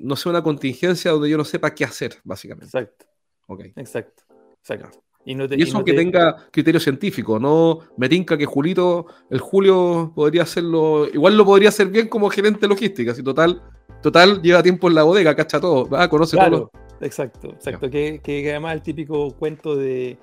no 0.00 0.16
sea 0.16 0.30
una 0.30 0.42
contingencia 0.42 1.10
donde 1.10 1.30
yo 1.30 1.36
no 1.36 1.44
sepa 1.44 1.74
qué 1.74 1.84
hacer, 1.84 2.16
básicamente. 2.24 2.66
Exacto. 2.66 3.06
Okay. 3.46 3.72
Exacto. 3.76 4.22
Exacto. 4.60 5.04
Y, 5.26 5.62
eso 5.62 5.82
que 5.82 5.94
tenga 5.94 6.36
criterio 6.50 6.78
científico, 6.78 7.38
no 7.38 7.80
me 7.96 8.10
tinca 8.10 8.36
que 8.36 8.44
Julito, 8.44 9.06
el 9.30 9.40
Julio 9.40 10.12
podría 10.14 10.42
hacerlo, 10.42 11.08
igual 11.10 11.36
lo 11.36 11.46
podría 11.46 11.70
hacer 11.70 11.88
bien 11.88 12.08
como 12.08 12.28
gerente 12.28 12.68
logística, 12.68 13.14
si 13.14 13.22
total, 13.22 13.62
total 14.02 14.42
lleva 14.42 14.62
tiempo 14.62 14.88
en 14.88 14.94
la 14.94 15.02
bodega, 15.02 15.34
cacha 15.34 15.60
todo, 15.60 15.88
va, 15.88 16.08
conoce 16.08 16.36
todo. 16.36 16.70
Exacto, 17.00 17.48
exacto, 17.48 17.90
que, 17.90 18.20
que, 18.22 18.48
además 18.50 18.74
el 18.74 18.82
típico 18.82 19.30
cuento 19.34 19.76
de, 19.76 20.18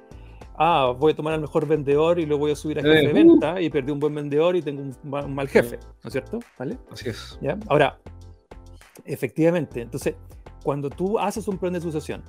ah, 0.57 0.93
voy 0.97 1.11
a 1.11 1.15
tomar 1.15 1.33
al 1.33 1.41
mejor 1.41 1.67
vendedor 1.67 2.19
y 2.19 2.25
lo 2.25 2.37
voy 2.37 2.51
a 2.51 2.55
subir 2.55 2.79
a 2.79 2.81
jefe 2.81 2.95
de 2.95 3.03
eh, 3.03 3.11
uh. 3.11 3.13
venta 3.13 3.61
y 3.61 3.69
perdí 3.69 3.91
un 3.91 3.99
buen 3.99 4.15
vendedor 4.15 4.55
y 4.55 4.61
tengo 4.61 4.81
un, 4.81 5.33
mal 5.33 5.47
jefe, 5.47 5.77
¿no 6.03 6.07
es 6.07 6.13
cierto? 6.13 6.39
¿Vale? 6.57 6.77
Así 6.91 7.09
es. 7.09 7.37
¿Ya? 7.41 7.57
Ahora, 7.67 7.99
efectivamente, 9.05 9.81
entonces, 9.81 10.15
cuando 10.63 10.89
tú 10.89 11.19
haces 11.19 11.47
un 11.47 11.57
plan 11.57 11.73
de 11.73 11.81
sucesión, 11.81 12.23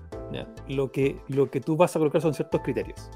Lo, 0.68 0.90
que, 0.90 1.20
lo 1.28 1.50
que 1.50 1.60
tú 1.60 1.76
vas 1.76 1.94
a 1.94 1.98
colocar 1.98 2.20
son 2.22 2.34
ciertos 2.34 2.60
criterios. 2.62 3.10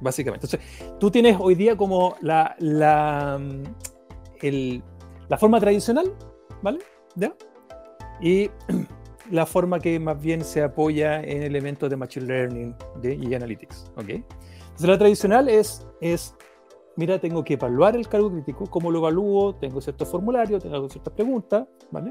Básicamente. 0.00 0.46
Entonces, 0.46 0.60
tú 0.98 1.10
tienes 1.10 1.36
hoy 1.40 1.54
día 1.54 1.76
como 1.76 2.16
la, 2.20 2.54
la, 2.58 3.38
mm, 3.38 4.82
la 5.28 5.38
forma 5.38 5.60
tradicional, 5.60 6.12
¿vale? 6.62 6.78
¿Ya? 7.20 7.34
Y 8.20 8.50
la 9.30 9.46
forma 9.46 9.78
que 9.78 10.00
más 10.00 10.20
bien 10.20 10.42
se 10.42 10.62
apoya 10.62 11.20
en 11.20 11.42
elementos 11.42 11.88
de 11.88 11.96
Machine 11.96 12.26
Learning 12.26 12.74
y 13.02 13.34
Analytics. 13.34 13.92
¿ok? 13.96 14.08
Entonces, 14.08 14.88
la 14.88 14.98
tradicional 14.98 15.48
es, 15.48 15.86
es, 16.00 16.34
mira, 16.96 17.18
tengo 17.20 17.44
que 17.44 17.54
evaluar 17.54 17.94
el 17.96 18.08
cargo 18.08 18.32
crítico, 18.32 18.66
¿cómo 18.66 18.90
lo 18.90 18.98
evalúo? 18.98 19.54
Tengo 19.56 19.80
ciertos 19.80 20.08
formularios, 20.08 20.62
tengo 20.62 20.88
ciertas 20.88 21.12
preguntas, 21.12 21.66
¿vale? 21.90 22.10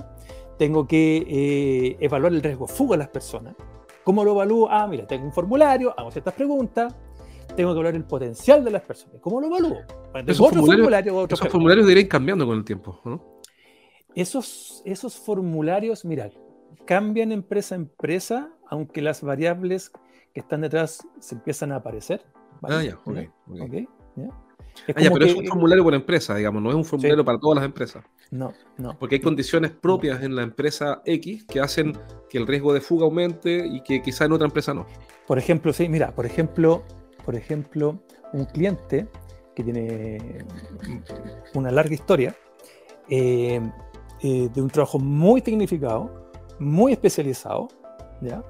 tengo 0.60 0.86
que 0.86 1.26
eh, 1.26 1.98
evaluar 2.02 2.34
el 2.34 2.44
riesgo 2.44 2.68
fuga 2.68 2.92
de 2.92 2.98
las 3.00 3.08
personas. 3.08 3.56
¿Cómo 4.04 4.24
lo 4.24 4.32
evalúo? 4.32 4.68
Ah, 4.70 4.86
mira, 4.88 5.08
tengo 5.08 5.26
un 5.26 5.32
formulario, 5.32 5.94
hago 5.98 6.12
ciertas 6.12 6.34
preguntas, 6.34 6.94
tengo 7.56 7.70
que 7.70 7.80
evaluar 7.80 7.96
el 7.96 8.04
potencial 8.04 8.64
de 8.64 8.72
las 8.72 8.82
personas. 8.82 9.22
¿Cómo 9.22 9.40
lo 9.40 9.48
evalúo? 9.48 9.78
Esos, 10.28 10.50
formularios, 10.50 11.32
esos 11.32 11.48
formularios 11.48 11.86
deberían 11.86 12.06
ir 12.06 12.10
cambiando 12.10 12.46
con 12.46 12.58
el 12.58 12.66
tiempo, 12.66 13.00
¿no? 13.06 13.39
Esos, 14.16 14.82
esos 14.86 15.18
formularios, 15.18 16.06
mira, 16.06 16.30
cambian 16.86 17.32
empresa 17.32 17.76
a 17.76 17.78
empresa, 17.78 18.52
aunque 18.68 19.02
las 19.02 19.22
variables 19.22 19.92
que 20.34 20.40
están 20.40 20.62
detrás 20.62 21.06
se 21.20 21.36
empiezan 21.36 21.72
a 21.72 21.78
aparecer. 21.78 22.26
Ah, 22.64 22.84
ya, 22.84 22.98
ok. 23.06 23.18
okay. 23.62 23.88
¿Ya? 24.16 24.30
Ah, 24.90 25.10
pero 25.14 25.26
es 25.26 25.36
un 25.36 25.46
formulario 25.46 25.84
por 25.84 25.94
empresa, 25.94 26.36
digamos, 26.36 26.62
no 26.62 26.70
es 26.70 26.76
un 26.76 26.86
formulario 26.86 27.24
para 27.26 27.40
todas 27.40 27.58
las 27.58 27.66
empresas. 27.66 28.04
No, 28.32 28.54
no. 28.78 28.98
Porque 28.98 29.16
hay 29.16 29.22
condiciones 29.22 29.72
propias 29.72 30.24
en 30.24 30.36
la 30.36 30.44
empresa 30.44 31.02
X 31.06 31.46
que 31.46 31.60
hacen 31.60 31.98
que 32.30 32.38
el 32.38 32.48
riesgo 32.48 32.74
de 32.74 32.82
fuga 32.82 33.06
aumente 33.06 33.66
y 33.66 33.82
que 33.82 34.02
quizá 34.02 34.26
en 34.26 34.34
otra 34.34 34.46
empresa 34.46 34.74
no. 34.74 34.86
Por 35.28 35.38
ejemplo, 35.38 35.74
sí, 35.74 35.90
mira, 35.90 36.14
por 36.14 36.26
ejemplo, 36.26 36.84
por 37.26 37.36
ejemplo, 37.36 38.02
un 38.34 38.46
cliente 38.46 39.08
que 39.56 39.64
tiene 39.64 40.46
una 41.54 41.72
larga 41.72 41.94
historia 41.94 42.36
eh, 43.10 43.60
eh, 44.22 44.50
de 44.54 44.62
un 44.62 44.70
trabajo 44.70 45.00
muy 45.00 45.42
tecnificado, 45.42 46.30
muy 46.60 46.94
especializado, 46.94 47.68
¿ya? 48.22 48.44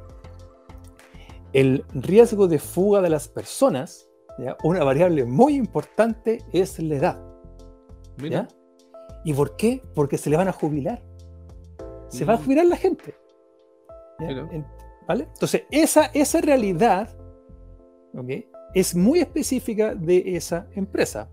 El 1.53 1.83
riesgo 1.93 2.47
de 2.47 2.59
fuga 2.59 3.01
de 3.01 3.09
las 3.09 3.27
personas 3.27 4.09
una 4.63 4.83
variable 4.83 5.25
muy 5.25 5.55
importante 5.55 6.39
es 6.53 6.79
la 6.79 6.95
edad. 6.95 7.19
¿ya? 8.17 8.47
¿Y 9.23 9.33
por 9.33 9.55
qué? 9.55 9.81
Porque 9.93 10.17
se 10.17 10.29
le 10.29 10.37
van 10.37 10.47
a 10.47 10.51
jubilar. 10.51 11.01
Se 12.07 12.25
va 12.25 12.33
a 12.33 12.37
mm. 12.37 12.43
jubilar 12.43 12.65
la 12.65 12.77
gente. 12.77 13.15
¿Vale? 15.07 15.27
Entonces, 15.33 15.63
esa, 15.71 16.05
esa 16.13 16.41
realidad 16.41 17.09
es 18.73 18.95
muy 18.95 19.19
específica 19.19 19.95
de 19.95 20.35
esa 20.35 20.67
empresa. 20.75 21.29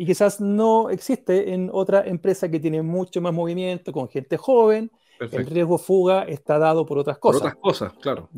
Y 0.00 0.06
quizás 0.06 0.40
no 0.40 0.90
existe 0.90 1.52
en 1.52 1.70
otra 1.72 2.06
empresa 2.06 2.48
que 2.48 2.60
tiene 2.60 2.82
mucho 2.82 3.20
más 3.20 3.34
movimiento, 3.34 3.92
con 3.92 4.08
gente 4.08 4.36
joven. 4.36 4.92
El 5.18 5.44
riesgo 5.44 5.76
fuga 5.76 6.22
está 6.22 6.56
dado 6.56 6.86
por 6.86 6.98
otras 6.98 7.18
cosas. 7.18 7.40
Por 7.40 7.48
otras 7.48 7.60
cosas, 7.60 7.92
claro. 8.00 8.28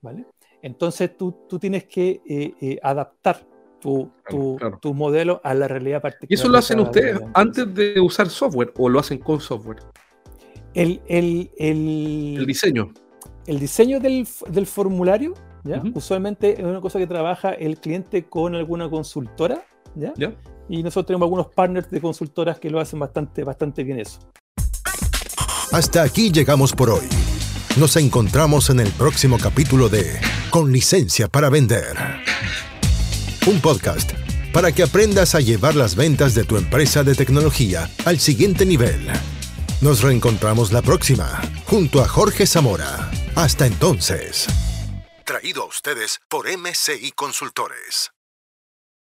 ¿Vale? 0.00 0.26
Entonces 0.62 1.16
tú, 1.16 1.34
tú 1.48 1.58
tienes 1.58 1.86
que 1.86 2.22
eh, 2.24 2.54
eh, 2.60 2.78
adaptar 2.80 3.44
tu, 3.80 4.12
tu, 4.80 4.94
modelo 4.94 5.40
a 5.42 5.54
la 5.54 5.66
realidad 5.66 6.00
particular. 6.00 6.30
¿Y 6.30 6.34
eso 6.34 6.48
lo 6.48 6.58
hacen 6.58 6.78
ustedes 6.78 7.20
antes 7.34 7.74
de 7.74 8.00
usar 8.00 8.28
software 8.28 8.72
o 8.76 8.88
lo 8.88 9.00
hacen 9.00 9.18
con 9.18 9.40
software? 9.40 9.78
El, 10.72 11.02
el, 11.08 11.50
el, 11.58 12.46
diseño. 12.46 12.92
El 13.44 13.58
diseño 13.58 13.98
del, 13.98 14.24
del 14.50 14.66
formulario, 14.66 15.34
¿ya? 15.64 15.82
usualmente 15.94 16.60
es 16.60 16.64
una 16.64 16.80
cosa 16.80 17.00
que 17.00 17.08
trabaja 17.08 17.50
el 17.54 17.80
cliente 17.80 18.22
con 18.28 18.54
alguna 18.54 18.88
consultora, 18.88 19.64
¿ya? 19.96 20.12
Y 20.68 20.82
nosotros 20.82 21.06
tenemos 21.06 21.26
algunos 21.26 21.48
partners 21.48 21.90
de 21.90 22.00
consultoras 22.00 22.58
que 22.58 22.70
lo 22.70 22.80
hacen 22.80 22.98
bastante, 22.98 23.44
bastante 23.44 23.84
bien 23.84 24.00
eso. 24.00 24.18
Hasta 25.72 26.02
aquí 26.02 26.30
llegamos 26.30 26.72
por 26.72 26.90
hoy. 26.90 27.08
Nos 27.76 27.96
encontramos 27.96 28.70
en 28.70 28.80
el 28.80 28.90
próximo 28.92 29.38
capítulo 29.38 29.88
de 29.88 30.18
Con 30.50 30.72
licencia 30.72 31.28
para 31.28 31.50
vender 31.50 31.96
un 33.48 33.60
podcast 33.60 34.12
para 34.52 34.72
que 34.72 34.82
aprendas 34.82 35.34
a 35.34 35.40
llevar 35.40 35.74
las 35.74 35.94
ventas 35.94 36.34
de 36.34 36.44
tu 36.44 36.56
empresa 36.56 37.02
de 37.02 37.14
tecnología 37.14 37.88
al 38.04 38.18
siguiente 38.18 38.66
nivel. 38.66 39.08
Nos 39.80 40.02
reencontramos 40.02 40.72
la 40.72 40.82
próxima, 40.82 41.40
junto 41.66 42.02
a 42.02 42.08
Jorge 42.08 42.46
Zamora. 42.46 43.10
Hasta 43.36 43.66
entonces. 43.66 44.46
Traído 45.24 45.62
a 45.62 45.66
ustedes 45.66 46.20
por 46.28 46.46
MCI 46.46 47.12
Consultores. 47.12 48.10